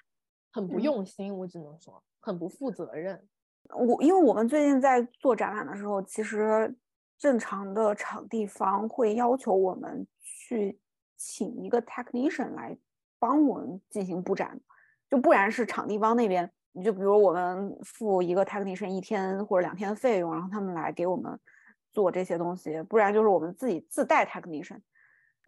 [0.52, 3.28] 很不用心，我只能说很不负责任。
[3.74, 6.74] 我因为我们最近在做展览的时候，其实
[7.18, 10.80] 正常的场地方会要求我们去
[11.14, 12.74] 请一个 technician 来
[13.18, 14.58] 帮我们进行布展，
[15.10, 16.50] 就不然是场地方那边，
[16.82, 21.38] 就比如我们付一个 technician 一天或者两天的费用，然后他们来给我们
[21.92, 24.80] 做这些东西，不然就是我们自己自带 technician。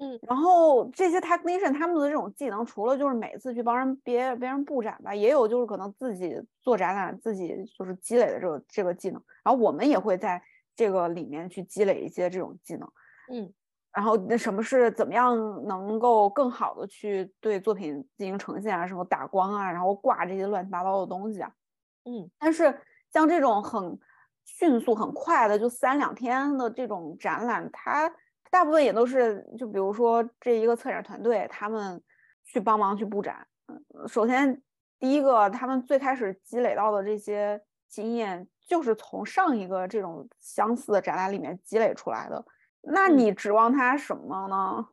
[0.01, 9.21] 嗯，然后这些 technician 他们的这种技能，除了就是每次去帮人别别人布展吧，也有就是可能自己做展览，自己就是积累的这个这个技能。
[9.43, 10.41] 然后我们也会在
[10.77, 12.89] 这个里面去积累一些这种技能。
[13.33, 13.53] 嗯，
[13.93, 21.51] 然后那什么是怎么样能够更好的去对作品进行呈现啊，什么打光啊，然后挂这些乱七八糟的东西啊。
[22.05, 22.81] 嗯，但是
[23.13, 23.99] 像这种很
[24.45, 28.13] 迅速很快的，就三两天的这种展览，它。
[28.51, 32.03] 大部分也都是，就比如说这一个策展团队，他们
[32.47, 33.47] 去帮忙去布展。
[33.67, 34.63] 嗯，首先
[34.99, 42.43] 第一个，他们最开始积累到的这些经验，就是从上一个这种相似的展览里面积累出来的。
[42.83, 44.89] 那你指望他什么呢？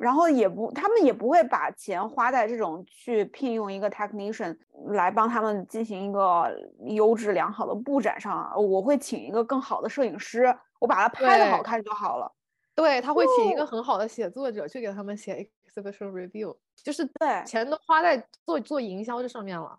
[0.00, 4.58] 然后也不，他们也不会把钱花在这种去聘用一个 technician
[4.88, 6.52] 来帮他们进行一个
[6.86, 8.52] 优质良好的布展上。
[8.56, 12.32] 我会请一个更好的摄影师，我把它拍的好看就好了。
[12.74, 19.78] 对他会请一个很好的写作者去给他们写 exhibition review，就是对钱都花在做做营销这上面了。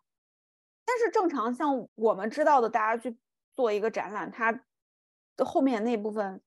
[0.86, 3.18] 但是正常像我们知道的，大家去
[3.52, 4.58] 做一个展览，它
[5.44, 6.40] 后面那部分，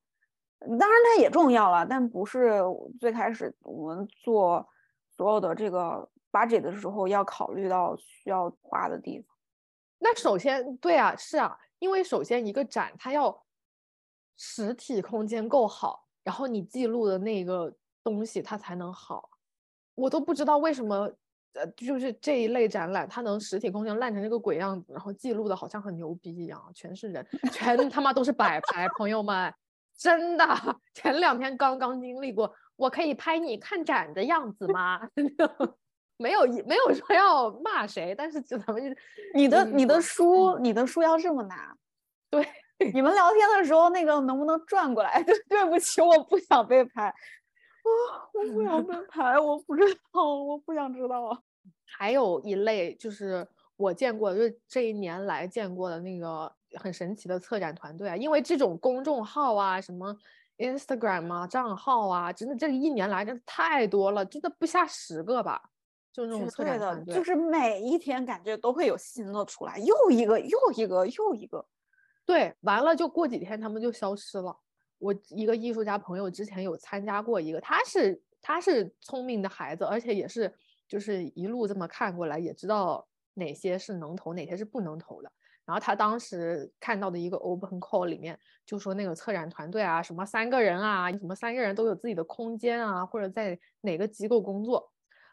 [0.61, 2.61] 当然它也重要了，但不是
[2.99, 4.67] 最开始我们做
[5.09, 9.37] 所有的这个 budget 的时候要考虑到需要花的地方。
[9.99, 13.45] 那首先，对啊，是啊，因为首先一个展它要
[14.37, 19.31] 实体空间够好，然后你记录的那个东西它才能好。
[19.95, 21.11] 我都不知道为什么，
[21.55, 29.53] 呃，就是这一类展览它能实体空间烂成这个鬼样子，然后记录的好像很牛逼一样，全是人， 全他妈都是摆拍，朋友们，
[29.99, 30.47] 真的，
[30.95, 35.01] 前两天刚刚经历过，我可以拍你看展的样子吗？
[36.17, 39.01] 没有没有说要骂谁，但是就咱们就
[39.35, 41.77] 你的你的书你的书要这么拿，
[42.31, 42.45] 对，
[42.93, 45.23] 你们聊天的时候那个能不能转过来？
[45.23, 47.15] 对，对不起，我不想被拍，啊，
[48.33, 49.83] 我不想被拍，我不知
[50.13, 51.43] 道，我不想知道。
[51.85, 60.17] 还有一类就是我见过，就是这一年来见过的那个很神奇的策展团队啊，因为这种公众号啊，什么
[60.59, 65.71] Instagram 啊账号啊，真的这一年来真的太多了，真的不下十个吧。
[66.11, 71.65] 就那种策展团队，就是每一天感觉都会有新的出来，又一个又一个又一个，
[72.27, 74.57] 对，完了就过几天他们就消失了。
[74.99, 80.53] 我一个艺术家朋友之前有参加过一个，他是他是聪明的孩子，而且也是
[80.89, 85.31] 就是一路这么看过来，也知道哪些是能投，哪些是不能投的。
[85.69, 94.91] 然后他当时看到的一个 open call 里面就说那个策展团队啊，什么三个人啊，什么三个人都有自己的空间啊，或者在哪个机构工作。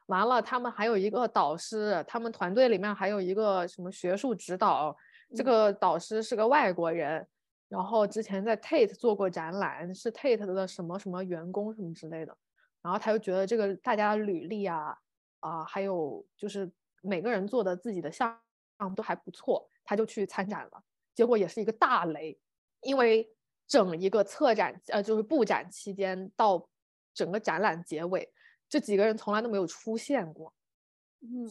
[0.08, 4.94] 完了，他们还有一个导师，他们团队里面还有一个什么学术指导，
[5.34, 7.26] 这个导师是个外国人，
[7.70, 12.36] 然后之前在 Tate 做过展览，是 Tate 的什么什么员工什么之类的，
[12.82, 14.96] 然后他就觉得这个大家的履历啊
[15.40, 16.70] 啊，还有就是
[17.02, 18.38] 每个人做的自己的项
[18.78, 22.38] 目都还不错，他就去参展了，结果也是一个大雷，
[22.82, 23.32] 因为
[23.68, 26.68] 整一个策展呃就是布展期间到
[27.14, 28.34] 整个展览结尾。
[28.68, 30.52] 这几个人从来都没有出现过，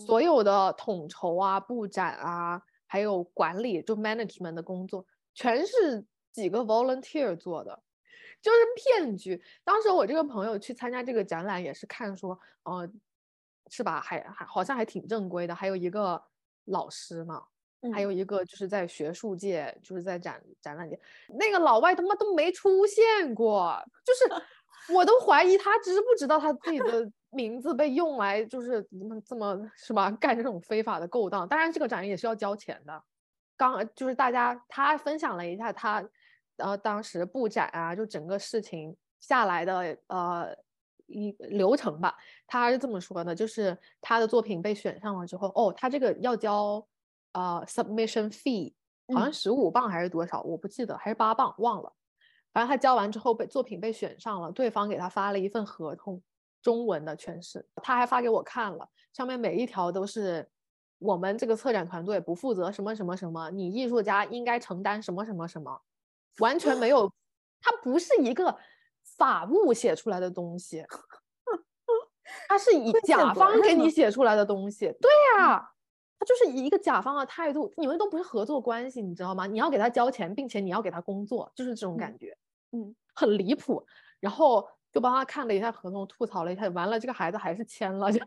[0.04, 7.82] 所有的统筹啊、布展啊，还有管理就 management 的工作，全是几个 volunteer 做的，
[8.42, 9.40] 就是骗局。
[9.62, 12.90] 当时我这个朋友去参加这个展览，也是看说，呃，
[13.70, 14.00] 是吧？
[14.00, 16.20] 还还好像还挺正规的，还有一个
[16.64, 17.40] 老师呢，
[17.92, 20.98] 还有一个就是在学术界，就是在展展览界，
[21.38, 24.42] 那个老外他妈都没出现过，就是。
[24.92, 31.48] 我都怀疑他知不知道他自己的名字被用来就是怎么这么是吧干这种非法的勾当。
[31.48, 33.02] 当然这个展也是要交钱的。
[33.56, 36.06] 刚就是大家他分享了一下他
[36.58, 40.54] 呃当时布展啊就整个事情下来的呃
[41.06, 42.14] 一流程吧。
[42.46, 46.86] 他是这么说的，就是他的作品被选上了之后，哦，他这个要交
[47.34, 48.72] 呃 submission fee，
[49.14, 51.92] 好像十五磅还是多少，我不记得，还是八磅忘了。
[52.52, 56.22] 反正他交完之后被作品被选上了，对方给他发了一份合同，
[56.62, 60.48] 中文的全是，他还发给我看了，上面每一条都是
[60.98, 65.82] 我们这个策展团队不负责什么什么什么，你艺术家应该承担什么什么什么，
[66.38, 67.12] 完全没有，
[67.60, 68.56] 它不是一个
[69.18, 70.86] 法务写出来的东西，
[72.48, 75.73] 它是以甲方给你写出来的东西，对呀，
[76.18, 79.46] 他就是以一个甲方的态度，你们都不是合作关系，你知道吗？
[79.46, 82.36] 你要给他交钱，并且你要给他工作，就是这种感觉。
[82.72, 83.84] 嗯，很离谱，
[84.20, 88.20] 然后就帮他看了一下合同，吐槽了一下，完了这个孩子还是签了， 就，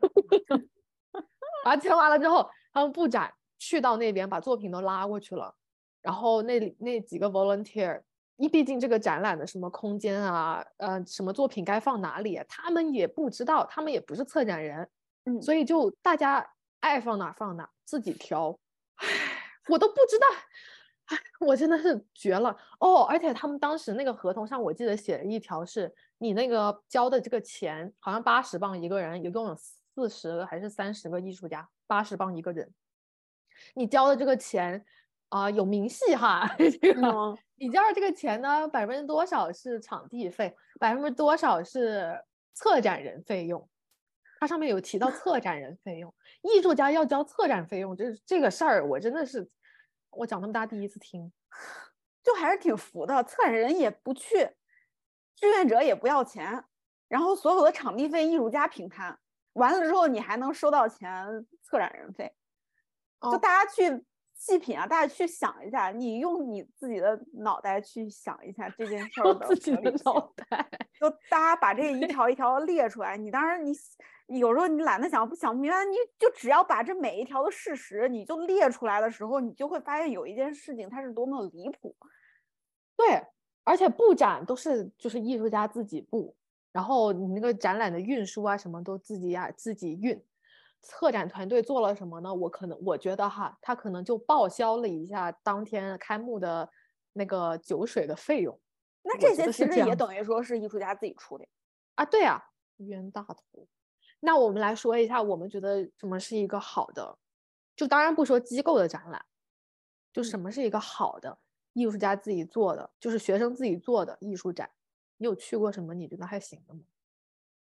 [1.66, 5.54] 啊签完了之后，他们布展去到那边把作品都拉过去了，
[6.02, 8.02] 然后那那几个 volunteer，
[8.38, 14.88] 一毕竟这个展览的什么空间啊，呃什么作品该放哪里，他们也不知道，他们也不是策展人，
[15.26, 16.48] 嗯，所以就大家
[16.80, 18.58] 爱放哪放哪，自己挑，
[18.96, 19.08] 唉，
[19.70, 20.26] 我都不知道。
[21.08, 23.04] 唉我真的是绝了哦！
[23.04, 32.70] 而且他们当时那个合同上，我记得写了一条，是你那个交的这个钱，好像八十磅一个人，一共有四十个还是三十个艺术家，八十磅一个人。
[33.74, 34.84] 你交的这个钱
[35.30, 42.22] 啊，有明细哈， 这个你交的这个钱呢，百分之多少是场地费，百分之多少是
[42.54, 43.70] 策展人费用？
[44.40, 49.50] 它上面有提到策展人费用，艺术家要交策展费用，这这个事儿，我真的是。
[50.12, 51.32] 我长那么大第一次听，
[52.24, 53.24] 就还是挺服的。
[53.24, 54.50] 策展人也不去，
[55.36, 56.64] 志愿者也不要钱，
[57.08, 59.20] 然后所有的场地费艺术家平摊，
[59.54, 62.34] 完了之后你还能收到钱策展人费，
[63.22, 64.06] 就大家去。
[64.40, 73.18] 细品啊，大家去想一下，你用你自己的脑袋去想一下这件事儿的自己的脑袋，就大家把这一条一条列出来。
[73.18, 73.74] 你当然你
[74.28, 81.96] 有时候你懒得想不想不明白，你就只要把这每一条的事实你就列出来的时候，你就会发现有一件事情它是多么离谱。
[82.96, 83.26] 对，
[83.64, 86.36] 而且布展都是就是艺术家自己布，
[86.72, 90.22] 然后你那个展览的运输啊什么都自己呀自己运。
[90.82, 92.34] 策展团队做了什么呢？
[92.34, 96.70] 我可能我觉得哈，他可能就报销了一下当天开幕的
[97.14, 98.60] 那个酒水的费用。
[99.04, 101.48] 那这些其实也等于说是艺术家自己出的
[101.96, 102.06] 啊？
[102.06, 102.44] 对啊，
[102.78, 103.68] 冤大头。
[104.20, 107.18] 那我们来说一下，我们觉得什么是一个好的？
[107.76, 109.24] 就当然不说机构的展览，
[110.12, 111.38] 就什么是一个好的？
[111.74, 114.68] 艺术家自己做的，就是学生自己做的艺术展，
[115.18, 116.80] 你有去过什么你觉得还行的吗？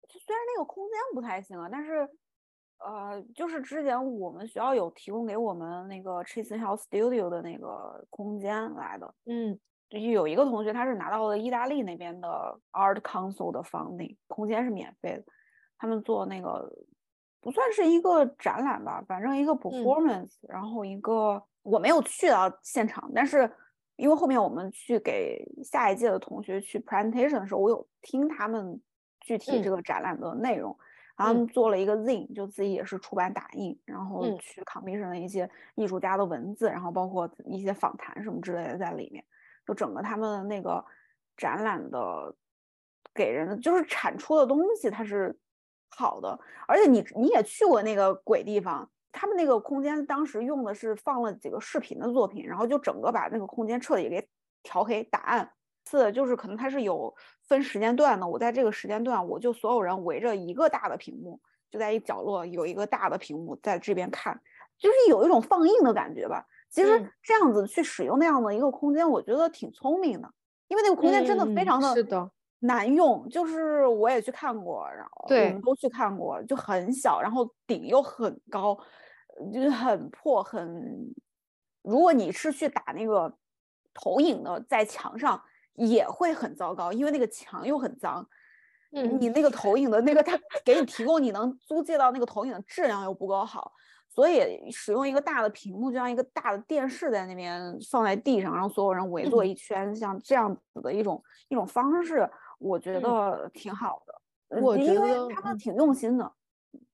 [0.10, 2.10] 虽然那个空间不太行啊，但是，
[2.80, 9.14] 呃，就是之前我们学校有提供给我们那个 Chase House Studio 的那个空间来的。
[9.26, 15.24] 嗯，就有一个同学他是拿到了意大利那边的 Art Council 的 funding，空间是免费的。
[15.78, 16.72] 他们做那个
[17.42, 23.52] 不算是一个展览吧，反正一个 performance，然后一个我没有去到现场，但是。
[23.98, 28.80] 因为后面我们去给下一届的同学去 presentation 的时候，我有听他们
[29.22, 30.78] 具体这个展览的内容，
[31.16, 39.26] 然后做了一个 zine，就自己也是出版打印，然后去 commission 了一些艺术家的文字，然后包括一些访谈什么之类的在里面，
[39.66, 40.86] 就整个他们的那个
[41.36, 42.36] 展览的
[43.16, 45.36] 给人的就是产出的东西它是
[45.90, 48.90] 好的，而且你你也去过那个鬼地方。
[49.12, 54.30] 他们那个空间当时用的是放了几个视频的作品，然后就整个把那个空间彻底给
[54.62, 55.50] 调黑打暗。
[55.86, 57.16] 四就是可能它是有
[57.48, 61.40] 分时间段的，我在这个时间段，我就所有人围着一个大的屏幕，
[61.72, 64.40] 就在一角落有一个大的屏幕在这边看，
[64.78, 66.46] 就是有一种放映的感觉吧。
[66.70, 70.30] 其实这样子去使用那样的一个空间，我觉得挺聪明的，
[70.68, 71.96] 因为那个空间真的非常的
[72.60, 73.28] 难用。
[73.30, 78.78] 就是我也去看过，然后我们都去看过，就很小，然后顶又很高。
[79.54, 81.14] 就是很破，很。
[81.84, 83.32] 如果你是去打那个
[83.94, 85.40] 投影的，在墙上
[85.76, 88.28] 也会很糟糕，因为那个墙又很脏。
[88.94, 93.72] 嗯，你那个投影的那个，他给你提供你能租借到那个投影的质量又不够好，
[94.10, 104.62] 所以使用一个大的屏幕，就像一个大的电视在那边放在地上，然后所有人围坐一圈，像这样子的一种一种方式，我觉得挺好的。
[104.62, 106.32] 我觉得他们挺用心的。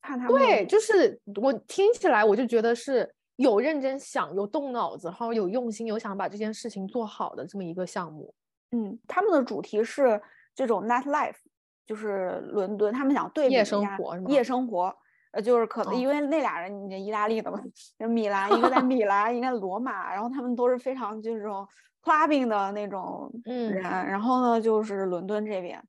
[0.01, 8.33] 看他们对，就是我听起来我就觉得是有认真想、有动脑子，然后有用心、有想把这件事情做好的这么一个项目。
[8.71, 10.21] 嗯，他们的主题是
[10.53, 11.37] 这种 night life，
[11.85, 14.95] 就是伦敦，他们想对比夜生活，夜生活。
[15.33, 17.59] 呃，就是可能因为那俩人，你意大利的嘛，
[18.07, 21.67] 米兰一个在 米兰，一个在罗马，然后他们都是非常就是这种
[22.03, 25.83] clubbing 的那种人，然后呢就是伦敦这边。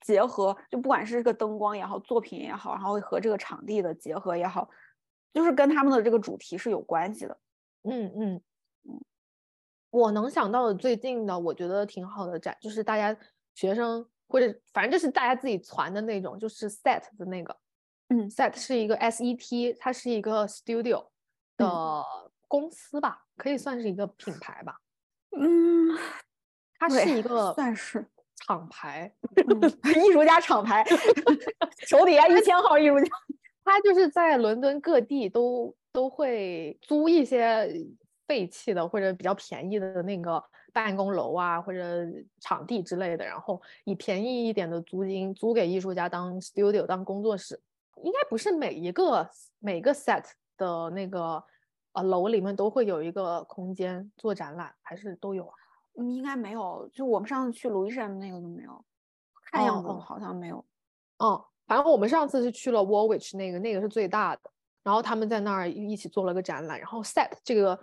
[0.00, 4.68] 结合就不管是这个灯光也好，作品也好，然后和这个场地的结合也好，
[5.32, 7.36] 就是跟他们的这个主题是有关系的。
[7.82, 8.42] 嗯嗯
[8.84, 9.00] 嗯，
[9.90, 13.16] 我能想到的最近的，我觉得挺好的展，就是大家
[13.54, 17.56] 学生或者反正就是大家自己传的那种，就是 Set 的那个。
[18.08, 21.06] 嗯，Set 是一个 S E T，它是一个 Studio
[21.56, 22.04] 的
[22.46, 24.76] 公司吧，可以算是一个品牌吧。
[25.36, 25.96] 嗯，
[26.78, 28.06] 它是一个算是。
[28.46, 29.12] 厂牌，
[30.08, 30.82] 艺术家厂牌，
[31.86, 33.06] 手底下一千号艺术家，
[33.64, 37.68] 他就是在伦敦各地都都会租一些
[38.28, 40.42] 废弃的或者比较便宜的那个
[40.72, 42.06] 办公楼啊或者
[42.40, 47.60] 场地之类的，然后以便宜一点的租金租给艺术家当 studio 当工作室。
[48.02, 50.24] 应该不是每一个每个 set
[50.56, 51.42] 的那个
[51.92, 55.54] 呃楼里面都会有一个空间做展览，还是都有啊？
[55.94, 58.84] 应该没有，就我们上次去卢伊山那个都没有，
[59.50, 60.64] 看样子好像没有。
[61.18, 64.42] 哦，反正我们上次是去了 Warwich 那个，那个是最大的。
[64.84, 66.78] 然后他们在那儿一起做了个展览。
[66.78, 67.78] 然后 Set 这个，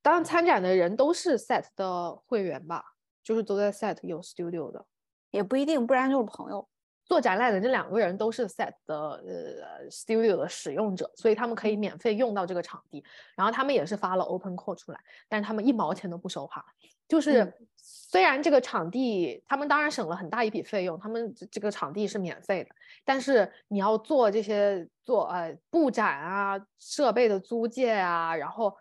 [0.00, 2.84] 当然参展的人都是 Set 的会员吧，
[3.22, 4.86] 就是都在 Set 有 Studio 的，
[5.32, 6.68] 也不一定，不然就是朋友。
[7.10, 13.02] 做展览的这两个人都是 Set 的呃 Studio 的使用者，所以他们可以免费用到这个场地。
[13.34, 16.64] 然后他们也是发了 Open Call 出来，但是他们一毛钱都不收哈。
[17.08, 22.70] 就是虽然这个场地，他们当然省了很大一笔费用，他们这个场地是免费的，
[23.04, 28.72] 但是你要做这些做呃布展啊、设备的租借啊，然后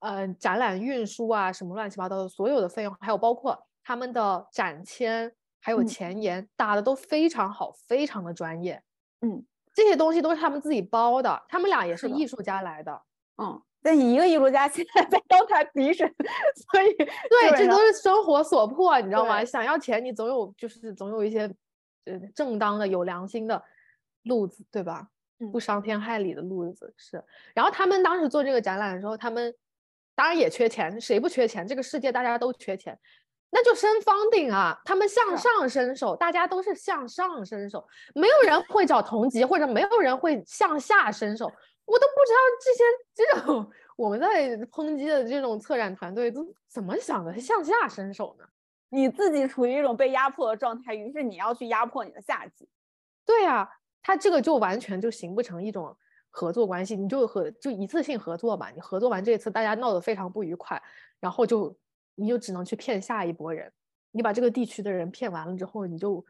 [0.00, 5.32] 呃展览运输啊什么乱七八糟的所有的费用，还有包括他们的展签
[5.68, 8.82] 还有前沿打的都非常好，非常的专业。
[9.20, 9.44] 嗯，
[9.74, 13.02] 这些东西都是他们自己包的，他们俩也是艺术家来的。
[13.36, 13.60] 嗯。
[13.82, 16.14] 但一个艺术家现在在当台敌人，
[16.72, 16.94] 所以
[17.28, 19.44] 对，这都是生活所迫，你知道吗？
[19.44, 21.42] 想要钱，你总有就是总有一些
[22.06, 23.62] 呃正当的、有良心的
[24.22, 25.08] 路子，对吧？
[25.52, 27.22] 不伤天害理的路子是。
[27.54, 29.54] 然后他们当时做这个展览的时候，他们
[30.14, 31.68] 当然也缺钱，谁不缺钱？
[31.68, 32.98] 这个世界大家都缺钱。
[33.50, 34.78] 那就升方顶啊！
[34.84, 41.46] 他们向上伸手，大家都是向上伸手，没有人会找同级，或者没有人会向下伸手。
[41.84, 42.84] 我都不知道这些
[43.14, 48.44] 这种我们在抨击的这种策展团队都怎么想的，向下伸手呢？
[48.90, 52.68] 你自己处于一种被压迫的状态，于是你要去压迫你的下级。
[53.24, 53.68] 对啊、
[54.02, 55.96] 他这个就完全就形不成一种
[56.30, 60.82] 合作关系，你就和就一次性合作吧，你合作完这一次，大家闹得非常不愉快，
[61.20, 61.74] 然后就
[62.18, 63.72] 你就只能去骗下一波人，
[64.10, 66.24] 你把这个地区的人骗完了之后，你就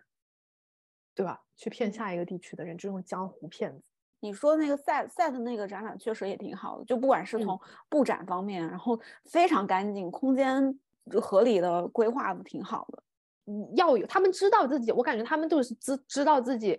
[1.15, 1.43] 对吧？
[1.57, 3.83] 去骗下一个地区的人，这种江湖骗子。
[4.21, 10.79] 你说那个 set set 那个展览确实也挺好的，就不管是嗯从布展方面，然后非常干净，空间
[11.11, 13.03] 就合理的规划的挺好的。
[13.47, 16.79] 嗯要有，他们知道自己，我感觉他们就是知知道自己，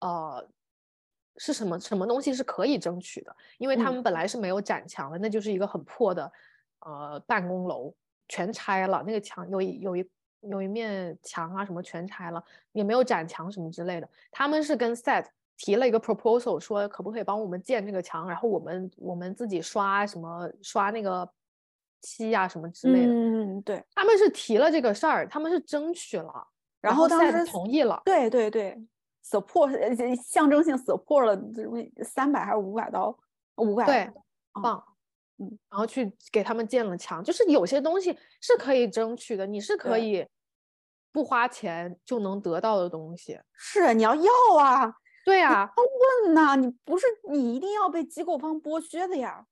[0.00, 0.48] 呃，
[1.36, 6.32] 是什么什么东西是可以争取的，因为他嗯们本来是没有展墙的，那就是一个很破的，
[6.80, 7.94] 呃，办公楼，
[8.28, 10.10] 全拆了，那个墙有一有一
[10.42, 15.24] 有一面墙啊什么全拆了，也没有展墙什么之类的，他们是跟 set
[15.56, 21.28] 提了一个 proposal，说可不可以帮我们建这个墙，然后我们我们自己刷什么刷那个
[22.00, 23.12] 漆啊什么之类的。
[23.12, 23.84] 嗯，对。
[23.94, 26.46] 他们是提了这个事儿，他们是争取了，
[26.80, 28.80] 然后当时同意了，对对对
[29.24, 31.36] ，support 呃象征性 support 了
[32.04, 33.18] 三百还是五百刀？
[33.56, 33.96] 五百对，
[34.54, 34.84] 嗯棒，
[35.38, 40.26] 嗯，然后去给他们建了墙，就是有些东西是可以争取的，你是可以
[41.12, 43.40] 不花钱就能得到的东西。
[43.54, 44.92] 是你要要啊，
[45.24, 45.70] 对啊，
[46.24, 49.46] 问呐，你不是你一定要被机构方剥削的呀。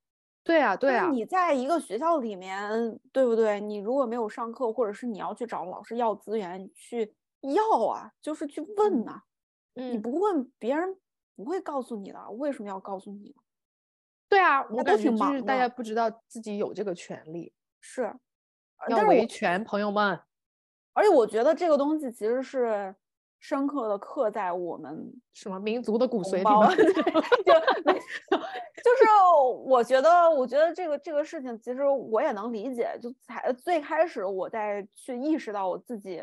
[0.45, 3.61] 对啊，对啊，你在一个学校里面，对不对？
[3.61, 9.23] 你如果没有上课，或者是你要去找老师要资源去要啊，就是去问嗯呐、
[9.75, 10.97] 你嗯，不问，别人
[11.35, 12.31] 不会告诉你的。
[12.33, 13.43] 为什么要告诉你呢？
[14.29, 20.21] 对啊，我都感觉挺就是大家不知道自己有这个权利，是，呃要维权，朋友们。
[20.93, 22.95] 而且我觉得这个东西其实是
[23.39, 26.43] 深刻的刻在我们什么民族的骨髓里
[27.45, 27.53] 就
[28.87, 29.05] 就是
[29.65, 32.99] 我觉得，我觉得这个这个事情，其实我也能理解。
[33.01, 36.23] 就才最开始我在去意识到我自己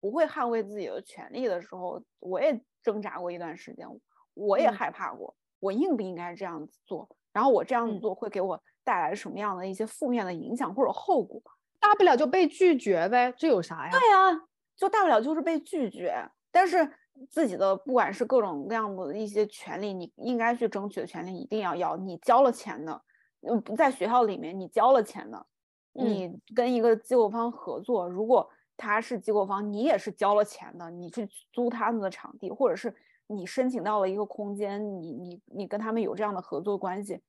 [0.00, 3.86] 不会捍卫自己的权利的时候，我也挣扎过一段时间，
[4.34, 7.08] 我也嗯害怕过，我应不应该这样子做？
[7.32, 11.40] 然后我这样子嗯做会给我带来什么样的一些负面的影响或者后果？
[11.80, 13.90] 大不了就被拒绝呗，这有啥呀？
[13.92, 14.42] 对呀，
[14.76, 16.90] 就大不了就是被拒绝，但是
[17.30, 21.96] 自己的不管是各种各样的一些权利，你应该去争取的权利一定要要。
[21.96, 23.00] 你交了钱的，
[23.42, 25.46] 嗯，不在学校里面你交了钱的，
[25.94, 32.94] 嗯你跟一个机构方合作，如果他是机构方，你也是交了钱的，你去租他们的场地，或者是
[33.28, 37.20] 你申请到了一个空间，你你你跟他们有这样的合作关系，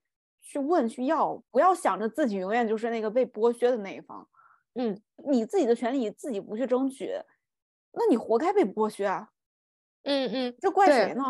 [0.42, 4.28] 去问去要，不要想着自己永远就是那个被剥削的那一方。
[4.76, 7.12] 嗯你自己的权利你自己不去争取，
[7.92, 9.30] 那你活该被剥削啊！
[10.04, 11.24] 嗯嗯，这怪谁呢？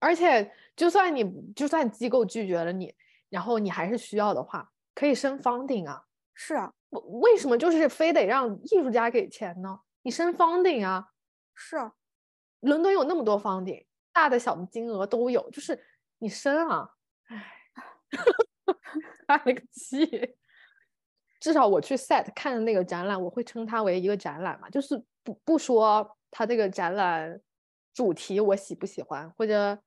[0.00, 1.24] 而且，就算你
[1.54, 2.94] 就算机构拒绝了你，
[3.30, 6.04] 然后你还是需要的话，可以升方顶啊。
[6.34, 9.80] 是啊，为为什么就是非得让艺术家给钱呢？
[10.02, 11.08] 你升方顶啊，
[11.54, 11.94] 是啊，
[12.60, 15.78] 伦敦有那么多方顶，大的小的金额都有，就是
[16.18, 16.88] 你升啊，
[17.28, 17.52] 唉，
[19.28, 20.36] 叹了个气。
[21.40, 27.38] 至少我去 set 看的那个展览，我会称它为一个展览嘛，就是不不说它这个展览
[27.92, 29.78] 主题我喜不喜欢，或者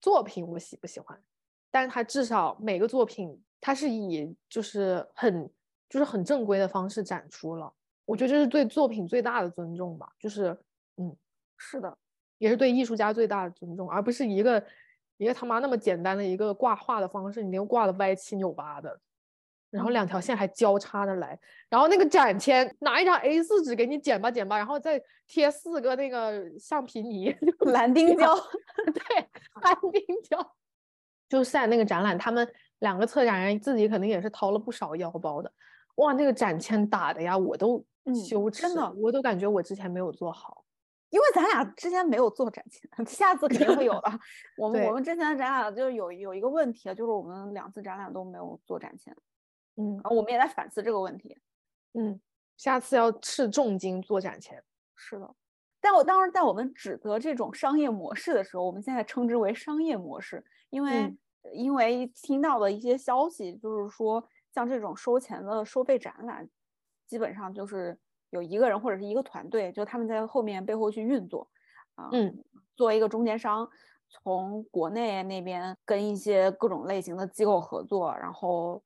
[0.00, 1.22] 作品我喜不喜欢，
[1.70, 5.50] 但是它至少每个作品它是以就是很
[5.90, 7.70] 就是很正规的方式展出了，
[8.06, 10.58] 我觉得这是对作品最大的尊重吧，就是
[10.96, 11.14] 嗯，
[11.58, 11.98] 是的，
[12.42, 14.60] 也是对艺术家最大的尊重，而不是一个
[15.16, 18.98] 一个他妈那么简单的一个挂画的方式，你又挂的歪七扭八的，
[19.70, 21.38] 然后两条线还交叉着来，
[21.70, 27.32] 然后那个展签拿一张 A 4纸给你剪吧剪吧，然后再贴四个那个橡皮泥，
[27.70, 28.34] 蓝丁胶，
[28.92, 29.28] 对，
[29.62, 30.54] 蓝丁胶。
[31.28, 32.46] 就在那个展览，他们
[32.80, 35.52] 两个策展人自己肯定也是掏了不少腰包的。
[35.94, 40.61] 哇，那个展签打的呀，我都嗯羞耻，真的我都感觉我之前没有做好。
[41.12, 44.10] 因为咱俩之前没有做展前， 下次肯定会有的。
[44.56, 49.14] 我们我们之前的展览就是有有一个问题，就是我们两次展览都没有做展前，
[49.76, 51.38] 嗯然后我们也在反思这个问题。
[51.92, 52.18] 嗯，
[52.56, 54.62] 下次要斥重金做展前。
[54.96, 55.34] 是的，
[55.80, 61.18] 但我当时在我们指责这种商业模式的时候，我们现在称之为商业模式，因为、嗯
[61.52, 66.48] 因为听到的一些消息，就是说像这种收钱的收费展览，
[67.08, 67.98] 基本上就是
[68.32, 71.46] 有一个人或者是一个团队，就他们在后面背后去运作，
[71.96, 72.42] 啊、嗯，
[72.74, 73.68] 作为一个中间商，
[74.08, 78.82] 从国内那边跟一些各种类型的机构合作，然后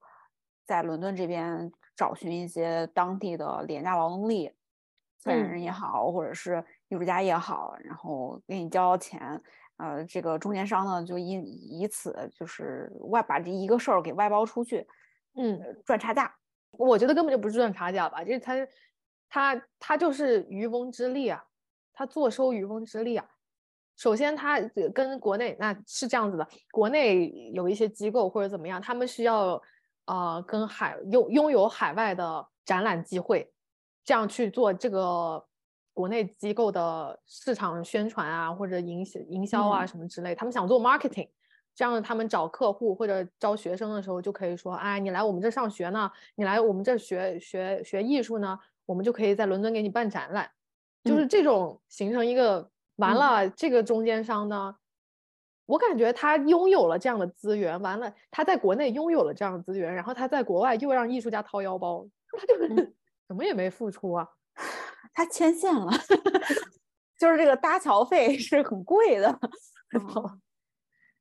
[0.65, 4.51] 在伦敦这边找寻一些当地的廉价劳动力，
[5.21, 9.41] 策展人也好，或者是艺术家也好，然后给你交钱，
[9.77, 14.85] 呃，这个中间商呢就以以此就是外把这一个事儿给外包出去，
[15.37, 16.35] 嗯，赚差价。
[16.73, 18.55] 我觉得根本就不是赚差价吧，就是他
[19.29, 21.45] 他他就是渔翁之利啊，
[21.93, 23.27] 他坐收渔翁之利啊。
[23.97, 24.61] 首先，他
[24.95, 29.61] 跟国内那是这样子的，国内有一些机构或者怎么样，他们需要
[30.05, 33.51] 呃跟海拥拥有海外的展览机会，
[34.05, 35.43] 这样去做这个
[35.95, 40.35] 国内机构的市场宣传啊，或者营营销啊什么之类。
[40.35, 41.31] 他们想做 marketing，
[41.75, 50.51] 这样他们找客户或者招学生的时候就可以说，哎，你来我们这上学呢，你来我们这学学学艺术呢，我们就可以在伦敦给你办展览，
[51.05, 52.71] 就是这种形成一个。
[52.97, 54.75] 完了，这个中间商呢，
[55.67, 57.79] 我感觉他拥有了这样的资源。
[57.83, 62.95] 完了，他在国内拥有了这样的资源，然后他在国外又让艺术家掏腰包， 他就 是
[63.29, 64.27] 什么也没付出啊。
[65.13, 65.93] 他牵线了，
[67.19, 69.39] 就是这个搭桥费是很贵的。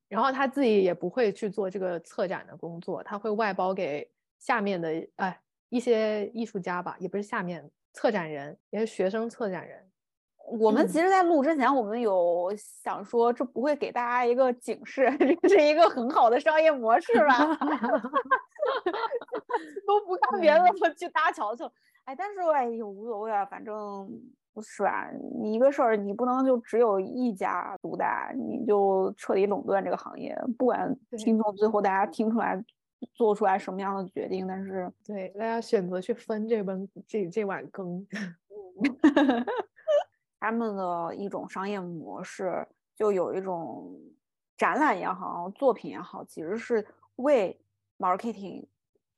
[0.08, 4.10] 然后他自己也不会去做这个策展的工作，他会外包给
[4.40, 9.82] 下面的哎一些艺术家吧，也不是下面策展人，也是学生策展人。
[10.60, 15.10] 我们其实，在录之前，我们有想说，这不会给大家一个警示，
[15.42, 17.40] 这是一个很好的商业模式吧？
[19.88, 21.72] 都不看别的了，去搭桥去了。
[22.04, 24.08] 哎，但是哎呦，无所谓啊，反正
[24.54, 25.10] 不是吧？
[25.42, 30.40] 你一个事儿，你不能就只有一家独大，你就彻底垄断这个行业。
[30.60, 32.64] 不管听众最后大家听出来
[33.14, 38.06] 做出来什么样的决定，但是对大家选择去分这本这这碗羹。
[40.40, 43.98] 他们的一种商业模式，就有一种
[44.58, 46.86] 展览也好，作品也好，其实是
[47.16, 47.58] 为
[47.98, 48.68] marketing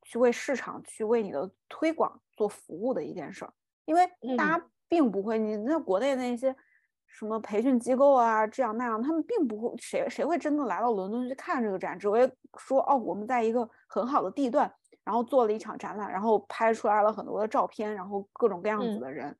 [0.04, 3.54] 去为市场去为你的推广做服务的一件事儿。
[3.86, 4.08] 因为
[4.38, 6.56] 大家并不会，你那国内那些
[7.08, 11.98] 什么培训机构啊，这样那样，他们并不会，谁谁会真的来到伦敦去看这个展？
[11.98, 14.72] 只会说哦，我们在一个很好的地段，
[15.04, 19.36] 然后做了一场展览，然后拍出来了很多的照片，然后各种各样子的人。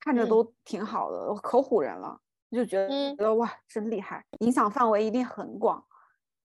[0.00, 5.82] 看着都挺好的，可唬人了，就觉得觉得哇，真厉害，影响范围一定很广。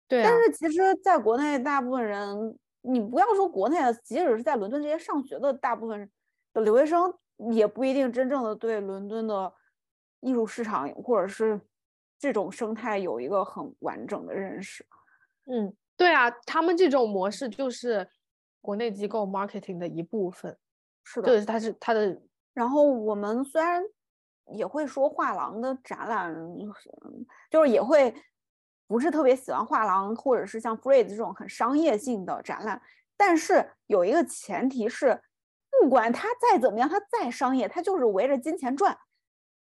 [0.05, 6.11] 对，但是其实，在国内大部分人，你不要说国内的，即使是在伦敦这些上学的大部分
[6.53, 7.13] 的留学生，
[7.51, 9.53] 也不一定真正的对伦敦的
[10.22, 11.59] 艺术市场或者是
[12.20, 14.86] 这种生态有一个很完整的认识。
[15.45, 18.07] 嗯，对啊，他们这种模式就是
[18.59, 20.57] 国内机构 marketing 的一部分。
[21.03, 22.22] 是的，就是它是它的。
[22.53, 23.82] 然后我们虽然
[24.51, 26.36] 也会说画廊的展览，
[27.51, 28.13] 就是也会
[28.88, 32.82] 不是特别喜欢画廊或者是像 Frieze 这种很商业性的展览，
[33.15, 35.22] 但是有一个前提是，
[35.82, 38.97] 不管它再怎么样，它再商业，它就是围着金钱转，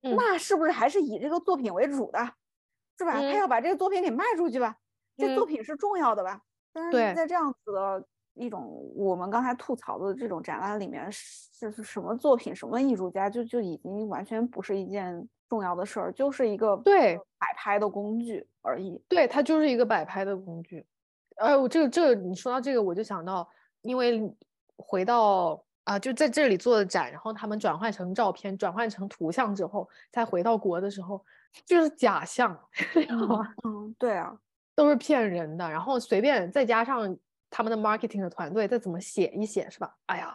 [0.03, 2.19] 那是不是还是以这个作品为主的，
[2.99, 3.13] 是吧？
[3.13, 4.77] 他要把这个作品给卖出去吧，
[5.17, 6.41] 这作品是重要的吧？
[6.73, 8.07] 但是在这样子的。
[8.35, 18.99] 一种我们刚才吐槽的这种展览里面是是什么作品，什么艺术家，就就已经完全不是一件重要的事儿，就是一个对摆拍的工具而已。
[19.07, 20.87] 对，它就是一个摆拍的工具。
[21.37, 23.47] 哎，我这个这个，你说到这个，我就想到，
[23.83, 24.35] 因为
[24.79, 31.25] 回到啊，就在这里做的展，然后他们转换成照片，转换成图像之后，再回到国的时候，
[31.65, 32.59] 就是假象，
[33.65, 34.37] 嗯，对啊，
[34.75, 35.69] 都是骗人的。
[35.69, 37.17] 然后随便再加上。
[37.55, 39.95] 他们的 marketing 的团队再怎么写一写是吧？
[40.07, 40.35] 哎呀，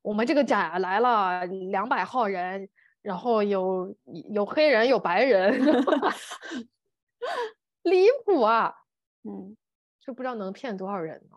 [0.00, 2.66] 我们这个展来了两百号人，
[3.02, 3.94] 然后有
[4.30, 5.52] 有黑人有白人，
[7.84, 8.74] 离谱啊！
[9.24, 9.54] 嗯，
[10.00, 11.36] 就不知道能骗多少人呢？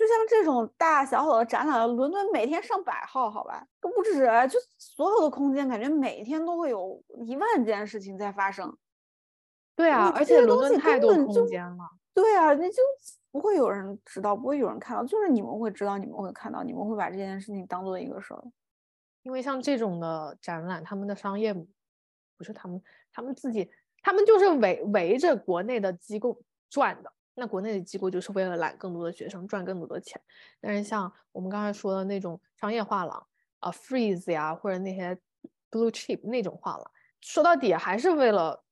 [0.00, 4.26] 就像这种大大小小的展览，伦敦每天上百号，好吧，都不止。
[4.48, 8.74] 就所有的空间，感觉每天都会有一万件事情在发生。
[9.76, 11.90] 对啊，而且伦敦太多空间了。
[12.14, 12.82] 对啊，那就。
[13.32, 18.42] 不会有人知道，不会有人看到，就是你们会知道，你们会看到，你们会把这件事情当做一个事儿。
[19.22, 22.82] 因为像这种的展览，他们的商业不是他们，
[23.12, 23.70] 他们自己，
[24.02, 27.12] 他们就是围围着国内的机构转的。
[27.40, 30.20] 那国内的机构就是为了揽更多的学生，赚更多的钱。
[30.60, 33.26] 但是像我们刚才说的那种商业画廊
[33.58, 35.18] 啊，Freeze 呀，或者那些
[35.70, 38.62] Blue Chip 那种画廊，说到底还是为了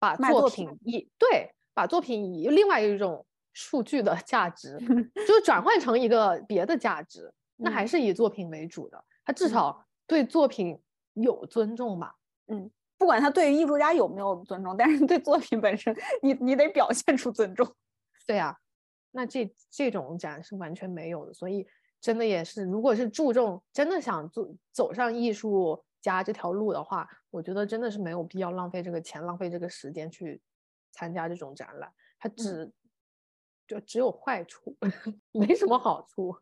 [0.00, 3.24] 把作品以对把作品以另外一种。
[3.58, 4.78] 数据的价值
[5.26, 9.02] 就转换成一个别的价值，那还是以作品为主的。
[9.24, 10.78] 他至少对作品
[11.14, 12.16] 有尊重吧？
[12.48, 17.66] 嗯，不管他对于艺术家有没有尊重，但是对作品本身，你你得表现出尊重。
[18.26, 18.56] 对呀，
[19.10, 21.66] 那这这种展是完全没有的，所以
[22.00, 30.40] 真的也是，如果是注重真的想做走上艺术家这条路的话，我觉得真的是没有必要浪费这个钱，浪费这个时间去
[30.92, 32.72] 参加这种展览，它只
[33.66, 34.76] 就只有坏处，
[35.32, 36.36] 没什么好处。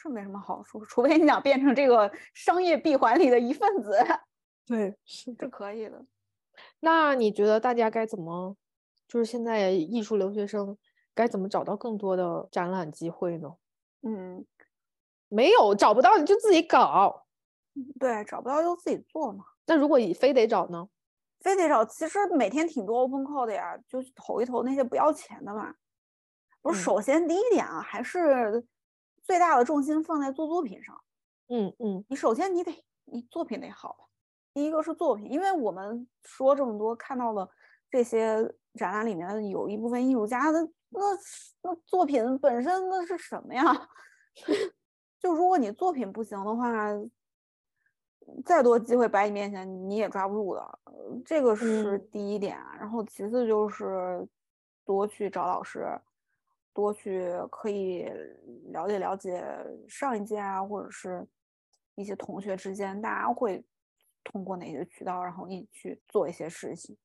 [0.00, 3.98] 是没什么好处，除非你想变成这个商业闭环里的一份子。
[4.68, 6.04] 对，是是可以的。
[6.80, 8.56] 那你觉得大家该怎么，
[9.08, 10.76] 就是现在艺术留学生
[11.14, 13.56] 该怎么找到更多的展览机会呢？
[14.02, 14.44] 嗯，
[15.28, 17.26] 没有找不到你就自己搞。
[17.98, 19.44] 对，找不到就自己做嘛。
[19.66, 20.88] 那如果你非得找呢？
[21.40, 25.74] 非得找，其实每天挺多 open call 的呀，就投一投那些不要钱的嘛。
[26.60, 28.66] 不是，首先第一点啊，还是。
[29.24, 31.04] 最大的重心放在做作品上，
[31.48, 34.07] 嗯嗯，你首先你得你作品得好，
[34.52, 37.48] 第一个是作品，因为我们说这么多看到了
[37.90, 38.36] 这些
[38.74, 41.00] 展览里面有一部分艺术家的那
[41.62, 43.62] 那作品本身那是什么呀？
[45.20, 46.72] 就如果你作品不行的话，
[48.44, 50.78] 再多机会摆你面前你也抓不住的，
[51.24, 52.56] 这个是第一点。
[52.78, 54.26] 然后其次就是
[54.84, 55.86] 多去找老师。
[56.74, 58.04] 多去可以
[58.70, 59.44] 了解了解
[59.88, 61.26] 上一届啊，或者是
[61.96, 63.64] 一些同学之间，大家会
[64.24, 66.96] 通过哪些渠道，然后一起去做一些事情。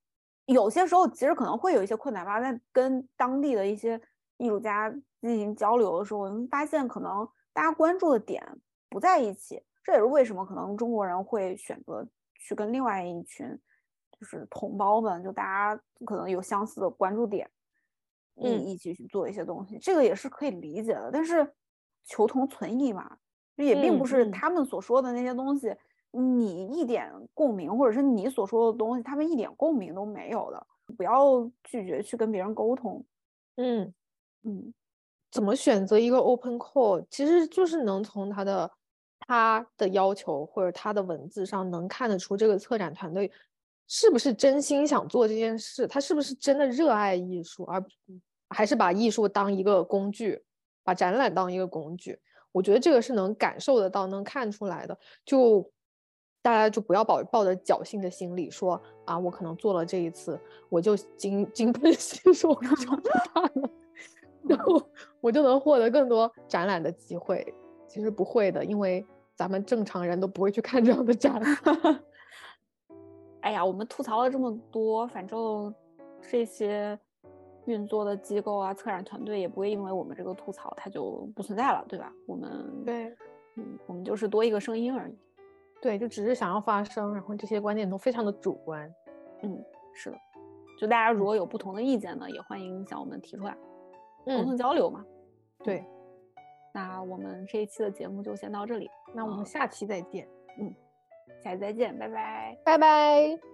[0.46, 4.00] 有些时候其实可能会有一些困难吧，在跟当地的一些
[4.36, 4.90] 艺术家
[5.20, 8.46] 进行交流的时候，我们发现可能大家关注的点
[8.88, 9.62] 不在一起。
[9.82, 13.46] 这也是为什么可能中国人会选择去跟另外一群
[14.18, 17.50] 就是同胞们，就大家可能有相似的关注点。
[18.36, 21.08] 嗯一起去做一些东西，这个也是可以理解的。
[21.12, 21.54] 但是
[22.04, 23.16] 求同存异嘛，
[23.54, 25.72] 也并不是他们所说的那些东西，
[26.14, 30.66] 你一点共鸣，或者是你所说的东西，他们一点共鸣都没有的。
[30.96, 33.04] 不要拒绝去跟别人沟通。
[33.56, 33.92] 嗯
[34.42, 34.72] 嗯，
[35.30, 38.70] 怎么选择一个 open call，其实就是能从他的
[39.20, 43.30] 他的要求或者他的文字上能看得出这个策展团队。
[43.86, 45.86] 是不是真心想做这件事？
[45.86, 47.84] 他是不是真的热爱艺术，而
[48.48, 50.42] 还是把艺术当一个工具，
[50.82, 52.18] 把展览当一个工具？
[52.50, 54.98] 我觉得这个是能感受得到、能看出来的。
[55.22, 55.70] 就
[56.44, 60.38] 大家就不要抱抱着侥幸的心理，说啊，我可能做了这一次，
[60.68, 62.90] 我就金金盆洗手我就
[63.32, 63.70] 办了，
[64.46, 64.82] 然后
[65.22, 67.54] 我就能获得更多展览的机会。
[67.88, 71.40] 其实不会的，因为咱们正常人都不会去看这样的展。
[73.40, 75.74] 哎呀，我们吐槽了这么多，反正
[76.20, 76.98] 这些
[77.64, 82.12] 运作的机构啊、策展团队也不会因为我们这个吐槽，它就不存在了，对吧？
[82.26, 83.16] 我们对，
[83.56, 85.16] 嗯，我们就是多一个声音而已。
[85.84, 88.90] 对，就只是想要发声，然后这些观点都非常的主观。
[89.42, 89.62] 嗯，
[89.92, 90.16] 是的。
[90.80, 93.54] 就大家如果有不同的意见呢，也欢迎向我们提出来，
[94.24, 95.04] 沟通交流嘛。
[95.62, 95.84] 对。
[96.72, 100.26] 那我们这一期的节目就先到这里，那我们下期再见。
[100.58, 100.74] 嗯。
[101.42, 103.53] 下期再见，拜拜，拜拜。